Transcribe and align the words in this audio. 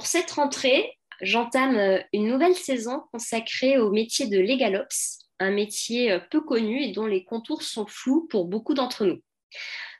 pour 0.00 0.06
cette 0.06 0.30
rentrée, 0.30 0.98
j'entame 1.20 1.76
euh, 1.76 1.98
une 2.14 2.26
nouvelle 2.26 2.54
saison 2.54 3.02
consacrée 3.12 3.76
au 3.76 3.90
métier 3.90 4.28
de 4.28 4.38
LegalOps, 4.38 5.28
un 5.40 5.50
métier 5.50 6.10
euh, 6.10 6.20
peu 6.30 6.40
connu 6.40 6.82
et 6.82 6.92
dont 6.92 7.04
les 7.04 7.22
contours 7.22 7.62
sont 7.62 7.84
flous 7.86 8.26
pour 8.30 8.46
beaucoup 8.46 8.72
d'entre 8.72 9.04
nous. 9.04 9.20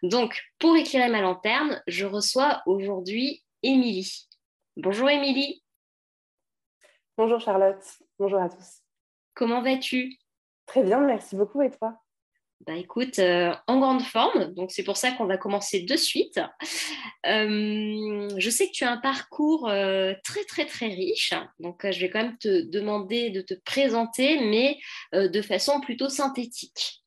Donc, 0.02 0.40
pour 0.58 0.74
éclairer 0.74 1.10
ma 1.10 1.20
lanterne, 1.20 1.82
je 1.86 2.06
reçois 2.06 2.62
aujourd'hui 2.64 3.44
Émilie. 3.62 4.26
Bonjour 4.78 5.10
Émilie. 5.10 5.62
Bonjour 7.18 7.38
Charlotte. 7.38 7.84
Bonjour 8.18 8.40
à 8.40 8.48
tous. 8.48 8.80
Comment 9.34 9.60
vas-tu? 9.60 10.16
Très 10.64 10.82
bien, 10.82 11.00
merci 11.00 11.36
beaucoup. 11.36 11.60
Et 11.60 11.70
toi? 11.70 12.00
Bah 12.66 12.74
écoute, 12.76 13.18
euh, 13.18 13.54
en 13.66 13.78
grande 13.78 14.02
forme, 14.02 14.52
donc 14.52 14.70
c'est 14.70 14.82
pour 14.82 14.98
ça 14.98 15.12
qu'on 15.12 15.24
va 15.24 15.38
commencer 15.38 15.80
de 15.80 15.96
suite. 15.96 16.38
Euh, 17.26 18.28
je 18.36 18.50
sais 18.50 18.66
que 18.66 18.72
tu 18.72 18.84
as 18.84 18.92
un 18.92 18.98
parcours 18.98 19.68
euh, 19.68 20.12
très 20.24 20.44
très 20.44 20.66
très 20.66 20.88
riche, 20.88 21.32
donc 21.58 21.90
je 21.90 21.98
vais 21.98 22.10
quand 22.10 22.22
même 22.22 22.36
te 22.36 22.62
demander 22.70 23.30
de 23.30 23.40
te 23.40 23.54
présenter, 23.54 24.40
mais 24.40 24.78
de 25.12 25.42
façon 25.42 25.80
plutôt 25.80 26.10
synthétique. 26.10 26.99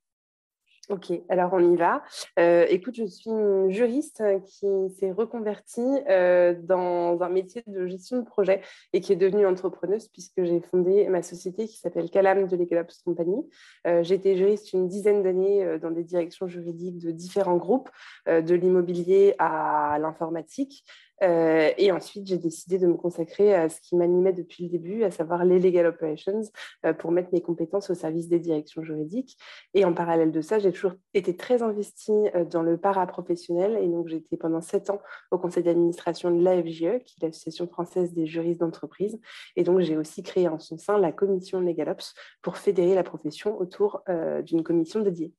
Ok, 0.89 1.13
alors 1.29 1.53
on 1.53 1.71
y 1.71 1.77
va. 1.77 2.03
Euh, 2.37 2.65
écoute, 2.67 2.95
je 2.97 3.05
suis 3.05 3.29
une 3.29 3.71
juriste 3.71 4.21
qui 4.45 4.67
s'est 4.99 5.13
reconvertie 5.13 5.81
euh, 6.09 6.55
dans 6.61 7.21
un 7.21 7.29
métier 7.29 7.63
de 7.67 7.87
gestion 7.87 8.19
de 8.19 8.25
projet 8.25 8.59
et 8.91 8.99
qui 8.99 9.13
est 9.13 9.15
devenue 9.15 9.45
entrepreneuse 9.45 10.09
puisque 10.09 10.43
j'ai 10.43 10.59
fondé 10.59 11.07
ma 11.07 11.21
société 11.21 11.67
qui 11.67 11.77
s'appelle 11.77 12.09
Calam 12.09 12.47
de 12.47 12.57
Legalops 12.57 13.01
Company. 13.05 13.49
Euh, 13.87 14.03
j'ai 14.03 14.15
été 14.15 14.35
juriste 14.35 14.73
une 14.73 14.89
dizaine 14.89 15.23
d'années 15.23 15.79
dans 15.79 15.91
des 15.91 16.03
directions 16.03 16.47
juridiques 16.47 16.97
de 16.97 17.11
différents 17.11 17.57
groupes, 17.57 17.89
de 18.27 18.53
l'immobilier 18.53 19.35
à 19.39 19.97
l'informatique. 20.01 20.84
Euh, 21.22 21.72
et 21.77 21.91
ensuite, 21.91 22.27
j'ai 22.27 22.38
décidé 22.38 22.80
de 22.80 22.88
me 22.88 22.95
consacrer 22.95 23.54
à 23.54 23.70
ce 23.70 23.79
qui 23.82 23.96
m'animait 23.96 24.34
depuis 24.34 24.65
le 24.65 24.70
début, 24.70 25.04
à 25.04 25.12
savoir 25.12 25.46
les 25.46 25.60
legal 25.60 25.85
operations, 25.85 26.41
euh, 26.85 26.93
pour 26.93 27.12
mettre 27.12 27.29
mes 27.32 27.41
compétences 27.41 27.90
au 27.90 27.93
service 27.93 28.27
des 28.27 28.40
directions 28.40 28.84
juridiques. 28.84 29.37
Et 29.74 29.85
en 29.85 29.93
parallèle 29.93 30.32
de 30.32 30.41
ça, 30.41 30.60
j'ai 30.60 30.71
toujours 30.71 30.93
été 31.13 31.35
très 31.35 31.62
investie 31.62 32.12
euh, 32.35 32.46
dans 32.46 32.63
le 32.63 32.77
paraprofessionnel. 32.77 33.77
Et 33.82 33.87
donc, 33.87 34.12
été 34.12 34.37
pendant 34.37 34.62
sept 34.62 34.90
ans 34.90 35.02
au 35.32 35.37
conseil 35.37 35.63
d'administration 35.63 36.32
de 36.32 36.43
l'AFGE, 36.43 37.04
qui 37.04 37.15
est 37.21 37.26
l'Association 37.26 37.68
française 37.68 38.13
des 38.13 38.26
juristes 38.26 38.59
d'entreprise. 38.59 39.20
Et 39.55 39.63
donc, 39.63 39.80
j'ai 39.82 39.98
aussi 39.98 40.24
créé 40.24 40.48
en 40.48 40.59
son 40.59 40.77
sein 40.77 40.98
la 40.98 41.12
commission 41.12 41.62
LegalOps 41.62 42.13
pour 42.41 42.57
fédérer 42.57 42.96
la 42.96 43.04
profession 43.04 43.59
autour 43.59 44.04
d'une 44.43 44.63
commission 44.63 44.99
dédiée. 45.02 45.34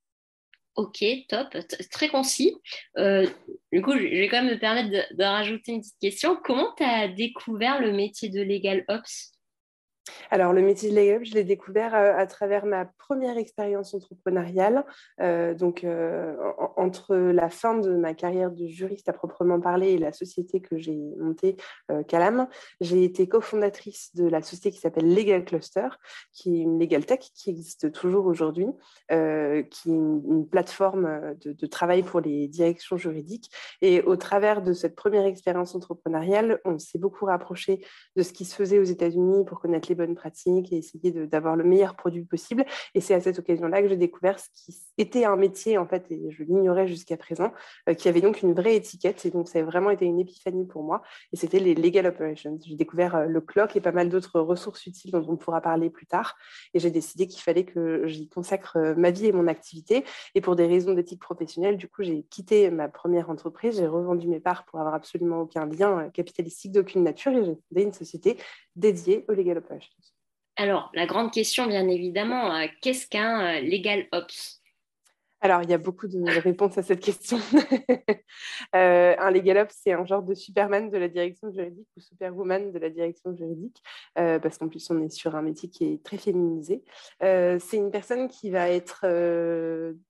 Ok, 0.77 1.05
top, 1.28 1.56
très 1.92 2.08
concis. 2.08 2.56
Euh, 2.98 3.27
du 3.72 3.80
coup, 3.80 3.92
je 3.92 4.03
vais 4.03 4.28
quand 4.28 4.42
même 4.42 4.55
me 4.55 4.58
permettre 4.58 4.91
de, 4.91 5.22
rajouter 5.22 5.72
une 5.72 5.80
petite 5.80 6.00
question. 6.00 6.36
Comment 6.44 6.75
tu 6.77 6.83
as 6.83 7.06
découvert 7.06 7.80
le 7.80 7.92
métier 7.92 8.28
de 8.28 8.42
Legal 8.42 8.84
Ops? 8.89 9.34
Alors, 10.31 10.53
le 10.53 10.63
métier 10.63 10.91
de 10.91 10.95
layup, 10.95 11.25
je 11.25 11.35
l'ai 11.35 11.45
découvert 11.45 11.95
euh, 11.95 12.13
à 12.17 12.27
travers 12.27 12.67
ma 12.67 12.85
première 12.85 13.39
expérience 13.39 13.95
entrepreneuriale. 13.95 14.85
Euh, 15.21 15.55
donc, 15.55 15.85
euh, 15.85 16.35
entre 16.77 17.17
la 17.17 17.49
fin 17.49 17.79
de 17.79 17.95
ma 17.95 18.15
carrière 18.15 18.51
de 18.51 18.67
juriste 18.67 19.09
à 19.09 19.13
proprement 19.13 19.61
parler 19.61 19.93
et 19.93 19.99
la 19.99 20.13
société 20.13 20.61
que 20.61 20.77
j'ai 20.77 20.99
montée, 21.19 21.57
Calam, 22.09 22.49
j'ai 22.81 23.05
été 23.05 23.29
cofondatrice 23.29 24.15
de 24.15 24.27
la 24.27 24.43
société 24.43 24.71
qui 24.71 24.79
s'appelle 24.79 25.15
Legal 25.15 25.45
Cluster, 25.45 25.89
qui 26.33 26.57
est 26.57 26.63
une 26.63 26.79
legal 26.79 27.05
tech 27.05 27.21
qui 27.21 27.51
existe 27.51 27.93
toujours 27.93 28.27
aujourd'hui, 28.27 28.67
qui 29.09 29.15
est 29.15 29.69
une, 29.87 30.47
plateforme 30.51 31.35
de, 31.41 31.53
de, 31.53 31.67
travail 31.67 32.03
pour 32.03 32.21
les 32.21 32.49
directions 32.49 32.97
juridiques. 32.97 33.51
Et 33.83 34.03
au 34.03 34.17
travers 34.17 34.63
de 34.63 34.73
cette 34.73 34.95
première 34.95 35.27
expérience 35.27 35.75
entrepreneuriale, 35.75 36.61
on 36.65 36.79
s'est 36.79 36.99
beaucoup 36.99 37.27
rapproché 37.27 37.85
de 38.17 38.23
ce 38.23 38.33
qui 38.33 38.45
se 38.45 38.55
faisait 38.55 38.79
aux 38.79 38.85
États-Unis 38.85 39.45
pour 39.45 39.61
connaître 39.61 39.89
les 39.89 39.94
bonnes 39.95 40.14
pratiques 40.14 40.73
et 40.73 40.77
essayer 40.78 41.11
d'avoir 41.11 41.56
le 41.56 41.64
meilleur 41.64 41.97
produit 41.97 42.24
possible. 42.24 42.64
Et 42.95 43.01
c'est 43.01 43.14
à 43.14 43.20
cette 43.20 43.39
occasion-là 43.39 43.83
que 43.83 43.89
j'ai 43.89 43.96
découvert 43.96 44.39
ce 44.39 44.48
qui 44.55 44.77
était 44.98 45.24
un 45.24 45.36
métier, 45.36 45.79
en 45.79 45.86
fait, 45.86 46.07
et 46.11 46.30
je 46.30 46.42
l'ignorais 46.42 46.86
jusqu'à 46.86 47.17
présent, 47.17 47.52
euh, 47.89 47.95
qui 47.95 48.08
avait 48.08 48.20
donc 48.20 48.42
une 48.42 48.55
vraie 48.55 48.77
étiquette. 48.77 49.24
Et 49.24 49.30
donc, 49.30 49.48
ça 49.48 49.58
a 49.58 49.63
vraiment 49.63 49.91
été 49.91 50.05
une 50.05 50.20
épiphanie 50.20 50.67
pour 50.67 50.83
moi. 50.83 51.02
Et 51.33 51.36
c'était 51.36 51.58
les 51.58 51.74
legal 51.74 52.07
operations. 52.07 52.58
J'ai 52.64 52.77
découvert 52.77 53.17
euh, 53.17 53.27
le 53.27 53.41
clock 53.41 53.77
et 53.77 53.80
pas 53.80 53.92
mal 53.92 54.08
d'autres 54.08 54.41
ressources 54.41 54.86
utiles 54.86 55.13
dont 55.13 55.24
on 55.29 55.36
pourra 55.36 55.61
parler 55.61 55.91
plus 55.91 56.07
tard. 56.07 56.36
Et 56.74 56.79
j'ai 56.79 56.90
décidé 56.90 57.27
qu'il 57.27 57.42
fallait 57.42 57.64
que 57.64 58.07
j'y 58.07 58.29
consacre 58.29 58.77
euh, 58.77 58.95
ma 58.96 59.11
vie 59.11 59.27
et 59.27 59.33
mon 59.33 59.46
activité. 59.46 60.05
Et 60.35 60.40
pour 60.40 60.57
des 60.57 60.67
raisons 60.67 60.95
d'éthique 60.95 61.20
professionnelle, 61.20 61.77
du 61.77 61.89
coup, 61.89 62.02
j'ai 62.02 62.23
quitté 62.24 62.70
ma 62.70 62.89
première 62.89 63.30
entreprise. 63.30 63.77
J'ai 63.77 63.86
revendu 63.86 64.29
mes 64.29 64.40
parts 64.40 64.64
pour 64.64 64.80
avoir 64.80 64.95
absolument 64.95 65.40
aucun 65.40 65.67
lien 65.67 66.08
capitalistique 66.11 66.73
d'aucune 66.73 67.02
nature. 67.02 67.33
Et 67.33 67.45
j'ai 67.45 67.57
fondé 67.69 67.83
une 67.83 67.92
société 67.92 68.36
dédiée 68.77 69.24
aux 69.29 69.33
legal 69.33 69.58
operations. 69.58 69.83
Alors, 70.56 70.90
la 70.95 71.06
grande 71.06 71.33
question, 71.33 71.67
bien 71.67 71.89
évidemment, 71.89 72.55
euh, 72.55 72.67
qu'est-ce 72.80 73.06
qu'un 73.08 73.56
euh, 73.56 73.61
legal 73.61 74.06
ops? 74.12 74.64
Alors, 75.45 75.61
il 75.63 75.69
y 75.69 75.75
a 75.75 75.79
beaucoup 75.79 76.09
de 76.09 76.41
réponses 76.41 76.79
à 76.79 76.83
cette 76.83 77.01
question. 77.01 77.37
euh, 78.75 79.15
un 79.19 79.31
legal 79.31 79.59
ops, 79.59 79.79
c'est 79.79 79.93
un 79.93 80.07
genre 80.07 80.23
de 80.23 80.33
Superman 80.33 80.89
de 80.89 80.97
la 80.97 81.07
direction 81.07 81.53
juridique 81.53 81.87
ou 81.99 82.01
Superwoman 82.01 82.73
de 82.73 82.79
la 82.79 82.89
direction 82.89 83.37
juridique, 83.37 83.83
euh, 84.19 84.39
parce 84.39 84.57
qu'en 84.57 84.71
plus, 84.71 84.91
on 84.91 85.03
est 85.03 85.11
sur 85.11 85.37
un 85.37 85.43
métier 85.43 85.69
qui 85.69 85.85
est 85.85 86.03
très 86.03 86.17
féminisé. 86.17 86.83
Euh, 87.23 87.59
c'est 87.61 87.77
une 87.77 87.91
personne 87.91 88.29
qui 88.29 88.49
va 88.49 88.71
être 88.71 89.05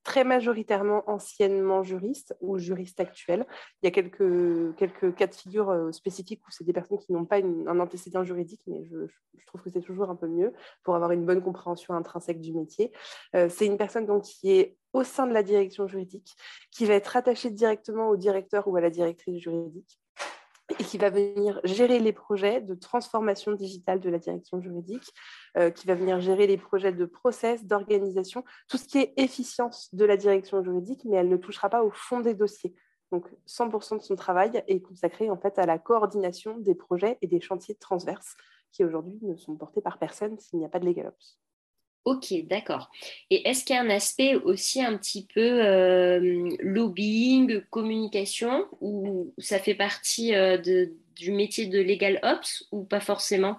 très 0.04 0.22
majoritairement 0.22 1.02
anciennement 1.10 1.82
juriste 1.82 2.36
ou 2.40 2.58
juriste 2.58 3.00
actuel. 3.00 3.44
Il 3.82 3.86
y 3.86 3.88
a 3.88 3.90
quelques, 3.90 4.76
quelques 4.76 5.16
cas 5.16 5.26
de 5.26 5.34
figure 5.34 5.88
spécifiques 5.90 6.46
où 6.46 6.52
c'est 6.52 6.62
des 6.62 6.72
personnes 6.72 6.98
qui 6.98 7.12
n'ont 7.12 7.24
pas 7.24 7.38
un 7.38 7.80
antécédent 7.80 8.22
juridique, 8.22 8.62
mais 8.68 8.84
je, 8.84 9.08
je 9.36 9.46
trouve 9.46 9.62
que 9.62 9.70
c'est 9.70 9.80
toujours 9.80 10.10
un 10.10 10.16
peu 10.16 10.28
mieux 10.28 10.52
pour 10.84 10.94
avoir 10.94 11.10
une 11.10 11.26
bonne 11.26 11.42
compréhension 11.42 11.92
intrinsèque 11.94 12.40
du 12.40 12.54
métier. 12.54 12.92
c'est 13.32 13.66
une 13.66 13.78
personne 13.78 14.06
donc, 14.06 14.22
qui 14.22 14.52
est 14.52 14.76
au 14.94 15.04
sein 15.04 15.26
de 15.26 15.34
la 15.34 15.42
direction 15.42 15.86
juridique, 15.86 16.34
qui 16.70 16.86
va 16.86 16.94
être 16.94 17.16
attaché 17.16 17.50
directement 17.50 18.08
au 18.08 18.16
directeur 18.16 18.66
ou 18.68 18.76
à 18.76 18.80
la 18.80 18.90
directrice 18.90 19.42
juridique 19.42 20.00
et 20.78 20.84
qui 20.84 20.96
va 20.96 21.10
venir 21.10 21.60
gérer 21.64 21.98
les 21.98 22.12
projets 22.12 22.62
de 22.62 22.74
transformation 22.74 23.52
digitale 23.52 24.00
de 24.00 24.08
la 24.08 24.18
direction 24.18 24.62
juridique, 24.62 25.12
euh, 25.58 25.70
qui 25.70 25.86
va 25.86 25.94
venir 25.94 26.20
gérer 26.20 26.46
les 26.46 26.56
projets 26.56 26.92
de 26.92 27.04
process, 27.04 27.64
d'organisation, 27.66 28.44
tout 28.68 28.78
ce 28.78 28.86
qui 28.86 28.98
est 28.98 29.12
efficience 29.18 29.94
de 29.94 30.06
la 30.06 30.16
direction 30.16 30.62
juridique, 30.62 31.04
mais 31.04 31.18
elle 31.18 31.28
ne 31.28 31.36
touchera 31.36 31.68
pas 31.68 31.84
au 31.84 31.90
fond 31.90 32.20
des 32.20 32.34
dossiers. 32.34 32.74
Donc 33.12 33.28
100% 33.46 33.98
de 33.98 34.02
son 34.02 34.16
travail 34.16 34.64
est 34.66 34.80
consacré 34.80 35.30
en 35.30 35.36
fait 35.36 35.58
à 35.58 35.66
la 35.66 35.78
coordination 35.78 36.56
des 36.56 36.74
projets 36.74 37.18
et 37.20 37.26
des 37.26 37.40
chantiers 37.40 37.74
transverses 37.74 38.34
qui 38.72 38.84
aujourd'hui 38.84 39.18
ne 39.22 39.36
sont 39.36 39.54
portés 39.56 39.82
par 39.82 39.98
personne 39.98 40.38
s'il 40.38 40.58
n'y 40.58 40.64
a 40.64 40.68
pas 40.68 40.80
de 40.80 40.86
LegalOps. 40.86 41.38
Ok, 42.04 42.34
d'accord. 42.44 42.90
Et 43.30 43.48
est-ce 43.48 43.64
qu'il 43.64 43.74
y 43.74 43.78
a 43.78 43.82
un 43.82 43.88
aspect 43.88 44.34
aussi 44.34 44.82
un 44.82 44.98
petit 44.98 45.26
peu 45.26 45.40
euh, 45.40 46.50
lobbying, 46.60 47.62
communication, 47.70 48.66
ou 48.82 49.32
ça 49.38 49.58
fait 49.58 49.74
partie 49.74 50.34
euh, 50.34 50.58
du 50.58 51.32
métier 51.32 51.66
de 51.66 51.80
Legal 51.80 52.20
Ops 52.22 52.68
ou 52.72 52.84
pas 52.84 53.00
forcément? 53.00 53.56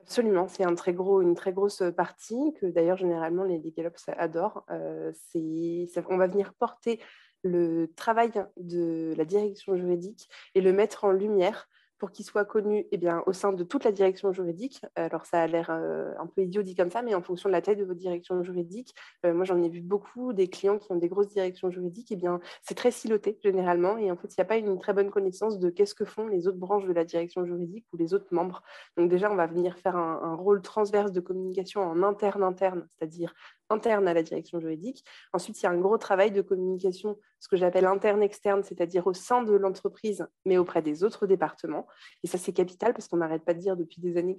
Absolument, 0.00 0.48
c'est 0.48 0.64
une 0.64 0.76
très 0.76 1.52
grosse 1.52 1.82
partie 1.96 2.54
que 2.60 2.66
d'ailleurs 2.66 2.98
généralement 2.98 3.44
les 3.44 3.58
Legal 3.58 3.86
Ops 3.86 4.08
adorent. 4.16 4.64
Euh, 4.70 5.12
on 5.34 6.16
va 6.16 6.26
venir 6.26 6.54
porter 6.54 7.00
le 7.42 7.92
travail 7.94 8.30
de 8.56 9.12
la 9.16 9.26
direction 9.26 9.76
juridique 9.76 10.30
et 10.54 10.62
le 10.62 10.72
mettre 10.72 11.04
en 11.04 11.12
lumière 11.12 11.68
pour 11.98 12.10
qu'il 12.10 12.24
soit 12.24 12.44
connu 12.44 12.86
eh 12.90 12.96
bien, 12.96 13.22
au 13.26 13.32
sein 13.32 13.52
de 13.52 13.64
toute 13.64 13.84
la 13.84 13.92
direction 13.92 14.32
juridique. 14.32 14.80
Alors, 14.96 15.26
ça 15.26 15.42
a 15.42 15.46
l'air 15.46 15.70
euh, 15.70 16.12
un 16.18 16.26
peu 16.26 16.42
idiot 16.42 16.62
dit 16.62 16.74
comme 16.74 16.90
ça, 16.90 17.02
mais 17.02 17.14
en 17.14 17.22
fonction 17.22 17.48
de 17.48 17.52
la 17.52 17.62
taille 17.62 17.76
de 17.76 17.84
votre 17.84 17.98
direction 17.98 18.42
juridique, 18.42 18.94
euh, 19.24 19.32
moi, 19.32 19.44
j'en 19.44 19.62
ai 19.62 19.68
vu 19.68 19.80
beaucoup 19.80 20.32
des 20.32 20.48
clients 20.48 20.78
qui 20.78 20.90
ont 20.92 20.96
des 20.96 21.08
grosses 21.08 21.28
directions 21.28 21.70
juridiques. 21.70 22.10
Eh 22.10 22.16
bien, 22.16 22.40
c'est 22.62 22.74
très 22.74 22.90
siloté 22.90 23.38
généralement. 23.42 23.96
Et 23.98 24.10
en 24.10 24.16
fait, 24.16 24.28
il 24.28 24.34
n'y 24.38 24.42
a 24.42 24.46
pas 24.46 24.56
une 24.56 24.78
très 24.78 24.92
bonne 24.92 25.10
connaissance 25.10 25.58
de 25.58 25.70
qu'est-ce 25.70 25.94
que 25.94 26.04
font 26.04 26.26
les 26.26 26.46
autres 26.48 26.58
branches 26.58 26.86
de 26.86 26.92
la 26.92 27.04
direction 27.04 27.44
juridique 27.44 27.86
ou 27.92 27.96
les 27.96 28.14
autres 28.14 28.32
membres. 28.32 28.62
Donc, 28.96 29.08
déjà, 29.08 29.30
on 29.30 29.36
va 29.36 29.46
venir 29.46 29.78
faire 29.78 29.96
un, 29.96 30.20
un 30.22 30.34
rôle 30.34 30.62
transverse 30.62 31.12
de 31.12 31.20
communication 31.20 31.82
en 31.82 32.02
interne-interne, 32.02 32.86
c'est-à-dire 32.90 33.34
interne 33.70 34.08
à 34.08 34.14
la 34.14 34.22
direction 34.22 34.60
juridique. 34.60 35.04
Ensuite, 35.32 35.60
il 35.60 35.64
y 35.64 35.66
a 35.66 35.70
un 35.70 35.78
gros 35.78 35.98
travail 35.98 36.30
de 36.30 36.42
communication, 36.42 37.18
ce 37.40 37.48
que 37.48 37.56
j'appelle 37.56 37.86
interne-externe, 37.86 38.62
c'est-à-dire 38.62 39.06
au 39.06 39.12
sein 39.12 39.42
de 39.42 39.52
l'entreprise, 39.52 40.26
mais 40.44 40.56
auprès 40.56 40.82
des 40.82 41.04
autres 41.04 41.26
départements. 41.26 41.86
Et 42.22 42.26
ça, 42.26 42.38
c'est 42.38 42.52
capital 42.52 42.94
parce 42.94 43.08
qu'on 43.08 43.18
n'arrête 43.18 43.44
pas 43.44 43.54
de 43.54 43.60
dire 43.60 43.76
depuis 43.76 44.00
des 44.00 44.16
années 44.16 44.36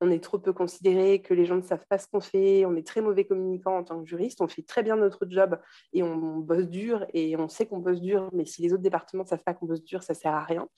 qu'on 0.00 0.10
est 0.10 0.22
trop 0.22 0.38
peu 0.38 0.52
considéré, 0.52 1.22
que 1.22 1.34
les 1.34 1.44
gens 1.44 1.56
ne 1.56 1.62
savent 1.62 1.86
pas 1.88 1.98
ce 1.98 2.08
qu'on 2.08 2.20
fait, 2.20 2.64
on 2.66 2.74
est 2.76 2.86
très 2.86 3.00
mauvais 3.00 3.24
communicant 3.24 3.76
en 3.76 3.84
tant 3.84 4.00
que 4.02 4.08
juriste, 4.08 4.40
on 4.40 4.48
fait 4.48 4.62
très 4.62 4.82
bien 4.82 4.96
notre 4.96 5.26
job 5.28 5.58
et 5.92 6.02
on, 6.02 6.38
bosse 6.38 6.68
dur 6.68 7.06
et 7.14 7.36
on 7.36 7.48
sait 7.48 7.66
qu'on 7.66 7.78
bosse 7.78 8.00
dur, 8.00 8.28
mais 8.32 8.44
si 8.44 8.62
les 8.62 8.72
autres 8.72 8.82
départements 8.82 9.24
ne 9.24 9.28
savent 9.28 9.42
pas 9.44 9.54
qu'on 9.54 9.66
bosse 9.66 9.84
dur, 9.84 10.02
ça 10.02 10.12
ne 10.14 10.18
sert 10.18 10.34
à 10.34 10.44
rien, 10.44 10.68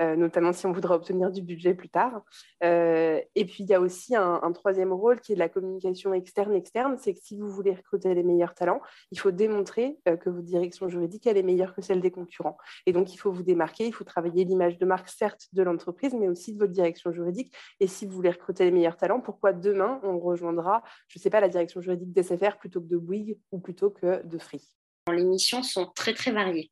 euh, 0.00 0.16
notamment 0.16 0.52
si 0.52 0.66
on 0.66 0.72
voudra 0.72 0.94
obtenir 0.94 1.30
du 1.30 1.42
budget 1.42 1.74
plus 1.74 1.88
tard. 1.88 2.22
Euh, 2.64 3.20
et 3.34 3.44
puis, 3.44 3.64
il 3.64 3.66
y 3.70 3.74
a 3.74 3.80
aussi 3.80 4.16
un, 4.16 4.40
un 4.42 4.52
troisième 4.52 4.92
rôle 4.92 5.20
qui 5.20 5.32
est 5.32 5.36
la 5.36 5.48
communication 5.48 6.12
externe-externe, 6.14 6.96
c'est 6.98 7.14
que 7.14 7.20
si 7.22 7.38
vous 7.38 7.49
vous 7.50 7.56
voulez 7.56 7.74
recruter 7.74 8.14
les 8.14 8.22
meilleurs 8.22 8.54
talents, 8.54 8.80
il 9.10 9.18
faut 9.18 9.30
démontrer 9.30 9.98
que 10.06 10.30
votre 10.30 10.46
direction 10.46 10.88
juridique, 10.88 11.26
elle 11.26 11.36
est 11.36 11.42
meilleure 11.42 11.74
que 11.74 11.82
celle 11.82 12.00
des 12.00 12.10
concurrents. 12.10 12.56
Et 12.86 12.92
donc, 12.92 13.12
il 13.12 13.16
faut 13.16 13.32
vous 13.32 13.42
démarquer, 13.42 13.86
il 13.86 13.92
faut 13.92 14.04
travailler 14.04 14.44
l'image 14.44 14.78
de 14.78 14.86
marque, 14.86 15.08
certes, 15.08 15.48
de 15.52 15.62
l'entreprise, 15.62 16.14
mais 16.14 16.28
aussi 16.28 16.54
de 16.54 16.58
votre 16.58 16.72
direction 16.72 17.12
juridique. 17.12 17.52
Et 17.80 17.86
si 17.86 18.06
vous 18.06 18.12
voulez 18.12 18.30
recruter 18.30 18.64
les 18.64 18.70
meilleurs 18.70 18.96
talents, 18.96 19.20
pourquoi 19.20 19.52
demain, 19.52 20.00
on 20.02 20.18
rejoindra, 20.18 20.82
je 21.08 21.18
ne 21.18 21.22
sais 21.22 21.30
pas, 21.30 21.40
la 21.40 21.48
direction 21.48 21.80
juridique 21.80 22.12
d'SFR 22.12 22.58
plutôt 22.58 22.80
que 22.80 22.86
de 22.86 22.96
Bouygues 22.96 23.38
ou 23.52 23.58
plutôt 23.58 23.90
que 23.90 24.24
de 24.24 24.38
Free? 24.38 24.62
Les 25.12 25.24
missions 25.24 25.62
sont 25.62 25.86
très, 25.86 26.14
très 26.14 26.30
variées. 26.30 26.70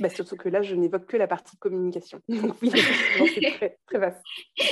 Bah, 0.00 0.08
surtout 0.08 0.36
que 0.36 0.48
là, 0.48 0.62
je 0.62 0.74
n'évoque 0.74 1.06
que 1.06 1.16
la 1.16 1.28
partie 1.28 1.56
communication. 1.58 2.20
Donc 2.28 2.56
oui, 2.62 2.72
c'est 2.72 3.78
très, 3.86 3.98
vaste. 3.98 4.22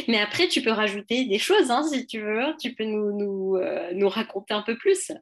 Mais 0.09 0.21
après, 0.21 0.49
tu 0.49 0.63
peux 0.63 0.71
rajouter 0.71 1.27
des 1.27 1.39
choses, 1.39 1.71
hein, 1.71 1.83
si 1.83 2.07
tu 2.07 2.21
veux. 2.21 2.55
Tu 2.61 2.75
peux 2.75 2.85
nous, 2.85 3.17
nous, 3.17 3.57
euh, 3.57 3.93
nous 3.93 4.09
raconter 4.09 4.55
un 4.55 4.63
peu 4.63 4.77
plus. 4.77 5.13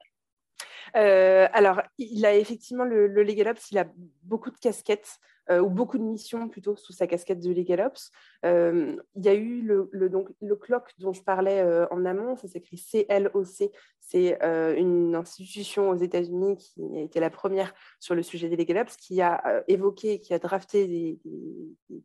Euh, 0.96 1.49
alors, 1.52 1.82
il 1.99 2.25
a 2.26 2.35
effectivement 2.37 2.85
le, 2.85 3.06
le 3.06 3.23
Legal 3.23 3.49
Ops, 3.49 3.70
il 3.70 3.79
a 3.79 3.87
beaucoup 4.23 4.50
de 4.50 4.58
casquettes. 4.58 5.19
Euh, 5.50 5.60
ou 5.60 5.70
beaucoup 5.70 5.96
de 5.96 6.02
missions 6.02 6.48
plutôt 6.48 6.76
sous 6.76 6.92
sa 6.92 7.06
casquette 7.06 7.40
de 7.40 7.50
LegalOps. 7.50 8.10
Euh, 8.44 8.96
il 9.16 9.24
y 9.24 9.28
a 9.28 9.34
eu 9.34 9.62
le, 9.62 9.88
le, 9.92 10.10
donc, 10.10 10.28
le 10.42 10.54
CLOC 10.56 10.90
dont 10.98 11.14
je 11.14 11.22
parlais 11.22 11.60
euh, 11.60 11.86
en 11.90 12.04
amont, 12.04 12.36
ça 12.36 12.48
s'écrit 12.48 12.76
CLOC, 12.76 13.70
c'est 14.00 14.38
une 14.40 15.14
institution 15.14 15.90
aux 15.90 15.96
États-Unis 15.96 16.56
qui 16.56 16.80
a 16.96 17.00
été 17.02 17.20
la 17.20 17.28
première 17.28 17.74
sur 18.00 18.14
le 18.14 18.22
sujet 18.22 18.48
des 18.48 18.56
LegalOps, 18.56 18.96
qui 18.98 19.20
a 19.20 19.62
évoqué, 19.68 20.18
qui 20.18 20.32
a 20.32 20.38
drafté 20.38 20.86
des, 20.86 21.18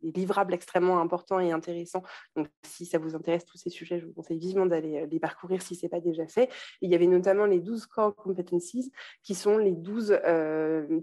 livrables 0.02 0.52
extrêmement 0.52 1.00
importants 1.00 1.40
et 1.40 1.50
intéressants. 1.50 2.02
Donc, 2.36 2.48
si 2.62 2.84
ça 2.84 2.98
vous 2.98 3.14
intéresse, 3.14 3.46
tous 3.46 3.56
ces 3.56 3.70
sujets, 3.70 4.00
je 4.00 4.06
vous 4.06 4.12
conseille 4.12 4.38
vivement 4.38 4.66
d'aller 4.66 5.06
les 5.10 5.18
parcourir 5.18 5.62
si 5.62 5.76
ce 5.76 5.86
n'est 5.86 5.88
pas 5.88 6.00
déjà 6.00 6.26
fait. 6.26 6.50
il 6.82 6.90
y 6.90 6.94
avait 6.94 7.06
notamment 7.06 7.46
les 7.46 7.60
12 7.60 7.86
core 7.86 8.14
competencies, 8.14 8.92
qui 9.22 9.34
sont 9.34 9.56
les 9.56 9.72
12 9.72 10.18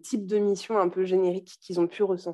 types 0.03 0.27
de 0.27 0.37
missions 0.37 0.77
un 0.77 0.89
peu 0.89 1.03
génériques 1.03 1.57
qu'ils 1.61 1.79
ont 1.79 1.87
pu 1.87 2.03
ressentir 2.03 2.30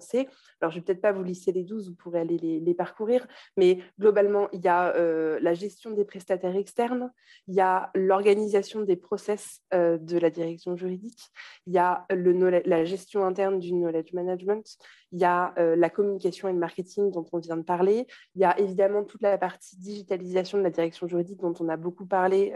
alors, 0.62 0.72
je 0.72 0.78
ne 0.78 0.82
vais 0.82 0.86
peut-être 0.86 1.02
pas 1.02 1.12
vous 1.12 1.24
lister 1.24 1.52
les 1.52 1.64
12, 1.64 1.90
vous 1.90 1.96
pourrez 1.96 2.20
aller 2.20 2.38
les, 2.38 2.74
parcourir, 2.74 3.28
mais 3.58 3.80
globalement, 4.00 4.50
il 4.54 4.62
y 4.62 4.68
a 4.68 4.96
euh, 4.96 5.40
la 5.42 5.54
gestion 5.54 5.92
des 5.92 6.06
prestataires 6.06 6.56
externes, 6.56 7.12
il 7.48 7.56
y 7.56 7.62
a 7.62 7.92
l'organisation 7.96 8.82
des 8.82 8.96
process 8.96 9.62
euh, 9.74 9.98
de 9.98 10.18
la 10.18 10.30
direction 10.30 10.76
juridique, 10.76 11.30
il 11.66 11.74
y 11.74 11.78
a 11.78 12.06
le, 12.12 12.62
la 12.66 12.86
gestion 12.86 13.26
interne 13.26 13.60
du 13.60 13.72
knowledge 13.72 14.14
management, 14.14 14.78
il 15.12 15.20
y 15.20 15.26
a 15.26 15.54
euh, 15.58 15.76
la 15.76 15.90
communication 15.90 16.50
et 16.50 16.54
le 16.54 16.60
marketing 16.60 17.12
dont 17.12 17.26
on 17.32 17.40
vient 17.40 17.58
de 17.58 17.64
parler, 17.64 18.06
il 18.36 18.42
y 18.42 18.46
a 18.46 18.60
évidemment 18.60 19.04
toute 19.04 19.22
la 19.22 19.38
partie 19.38 19.78
digitalisation 19.78 20.58
de 20.58 20.64
la 20.64 20.70
direction 20.70 21.08
juridique 21.08 21.40
dont 21.40 21.54
on 21.60 21.70
a 21.70 21.78
beaucoup 21.78 22.06
parlé 22.06 22.54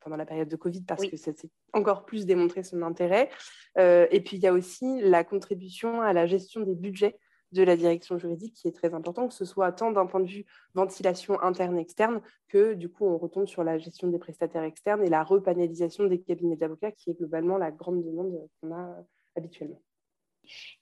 pendant 0.00 0.16
la 0.16 0.26
période 0.26 0.48
de 0.48 0.56
Covid 0.56 0.82
parce 0.82 1.06
que 1.06 1.16
ça 1.16 1.32
s'est 1.32 1.50
encore 1.72 2.04
plus 2.04 2.26
démontré 2.26 2.62
son 2.62 2.82
intérêt. 2.82 3.28
et 3.76 4.20
puis, 4.24 4.36
il 4.36 4.42
y 4.42 4.46
a 4.46 4.52
aussi 4.52 5.00
la 5.02 5.24
contribution 5.24 6.00
à 6.00 6.12
la 6.12 6.26
gestion 6.26 6.47
des 6.56 6.74
budgets 6.74 7.18
de 7.52 7.62
la 7.62 7.76
direction 7.76 8.18
juridique 8.18 8.54
qui 8.54 8.68
est 8.68 8.72
très 8.72 8.92
important, 8.94 9.28
que 9.28 9.34
ce 9.34 9.44
soit 9.44 9.72
tant 9.72 9.90
d'un 9.90 10.06
point 10.06 10.20
de 10.20 10.28
vue 10.28 10.44
ventilation 10.74 11.40
interne-externe 11.40 12.20
que 12.48 12.74
du 12.74 12.88
coup 12.90 13.06
on 13.06 13.16
retombe 13.16 13.46
sur 13.46 13.64
la 13.64 13.78
gestion 13.78 14.08
des 14.08 14.18
prestataires 14.18 14.64
externes 14.64 15.02
et 15.02 15.08
la 15.08 15.22
repanélisation 15.22 16.04
des 16.04 16.20
cabinets 16.20 16.56
d'avocats 16.56 16.92
qui 16.92 17.10
est 17.10 17.14
globalement 17.14 17.56
la 17.56 17.70
grande 17.70 18.04
demande 18.04 18.34
qu'on 18.60 18.74
a 18.74 18.96
habituellement. 19.36 19.80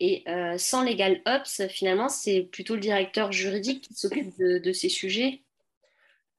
Et 0.00 0.22
euh, 0.28 0.58
sans 0.58 0.84
Legal 0.84 1.20
Ops, 1.26 1.66
finalement, 1.68 2.08
c'est 2.08 2.42
plutôt 2.42 2.74
le 2.74 2.80
directeur 2.80 3.32
juridique 3.32 3.88
qui 3.88 3.94
s'occupe 3.94 4.36
de, 4.38 4.72
ces 4.72 4.88
sujets? 4.88 5.42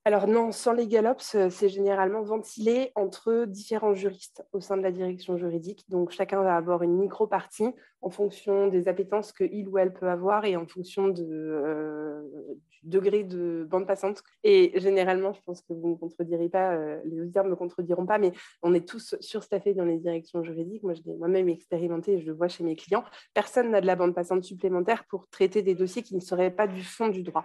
Alors 0.07 0.25
non, 0.25 0.53
sans 0.53 0.71
LegalOps, 0.71 1.35
euh, 1.35 1.49
c'est 1.49 1.67
généralement 1.67 2.21
ventilé 2.21 2.93
entre 2.95 3.43
différents 3.43 3.93
juristes 3.93 4.41
au 4.53 4.61
sein 4.61 4.77
de 4.77 4.81
la 4.81 4.93
direction 4.93 5.35
juridique. 5.35 5.83
Donc 5.89 6.11
chacun 6.11 6.41
va 6.41 6.55
avoir 6.55 6.81
une 6.81 6.97
micro-partie 6.97 7.73
en 7.99 8.09
fonction 8.09 8.67
des 8.67 8.87
appétences 8.87 9.33
qu'il 9.33 9.67
ou 9.67 9.77
elle 9.77 9.91
peut 9.91 10.07
avoir 10.07 10.45
et 10.45 10.55
en 10.55 10.65
fonction 10.65 11.13
euh, 11.19 12.21
du 12.69 12.79
degré 12.89 13.25
de 13.25 13.67
bande 13.69 13.85
passante. 13.85 14.23
Et 14.45 14.71
généralement, 14.79 15.33
je 15.33 15.41
pense 15.45 15.59
que 15.59 15.73
vous 15.73 15.89
ne 15.89 15.95
contredirez 15.95 16.47
pas, 16.47 16.71
euh, 16.71 17.01
les 17.03 17.19
auditeurs 17.19 17.43
ne 17.43 17.49
me 17.49 17.57
contrediront 17.57 18.05
pas, 18.05 18.17
mais 18.17 18.31
on 18.63 18.73
est 18.73 18.87
tous 18.87 19.13
surstaffés 19.19 19.73
dans 19.73 19.83
les 19.83 19.97
directions 19.97 20.41
juridiques. 20.41 20.83
Moi, 20.83 20.93
je 20.93 21.01
l'ai 21.05 21.17
moi-même 21.17 21.49
expérimenté 21.49 22.13
et 22.13 22.21
je 22.21 22.27
le 22.27 22.33
vois 22.33 22.47
chez 22.47 22.63
mes 22.63 22.77
clients. 22.77 23.03
Personne 23.33 23.71
n'a 23.71 23.81
de 23.81 23.87
la 23.87 23.97
bande 23.97 24.15
passante 24.15 24.45
supplémentaire 24.45 25.03
pour 25.09 25.27
traiter 25.27 25.63
des 25.63 25.75
dossiers 25.75 26.01
qui 26.01 26.15
ne 26.15 26.21
seraient 26.21 26.51
pas 26.51 26.65
du 26.65 26.81
fond 26.81 27.09
du 27.09 27.23
droit. 27.23 27.43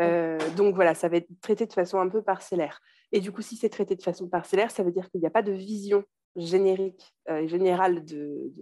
Euh, 0.00 0.38
donc 0.56 0.74
voilà, 0.74 0.94
ça 0.94 1.08
va 1.08 1.16
être 1.18 1.28
traité 1.40 1.66
de 1.66 1.72
façon 1.72 1.98
un 1.98 2.08
peu 2.08 2.22
parcellaire. 2.22 2.80
Et 3.12 3.20
du 3.20 3.32
coup, 3.32 3.42
si 3.42 3.56
c'est 3.56 3.68
traité 3.68 3.94
de 3.94 4.02
façon 4.02 4.28
parcellaire, 4.28 4.70
ça 4.70 4.82
veut 4.82 4.92
dire 4.92 5.08
qu'il 5.10 5.20
n'y 5.20 5.26
a 5.26 5.30
pas 5.30 5.42
de 5.42 5.52
vision 5.52 6.04
générique 6.36 7.14
euh, 7.30 7.38
et 7.38 7.48
générale 7.48 8.04
du 8.04 8.52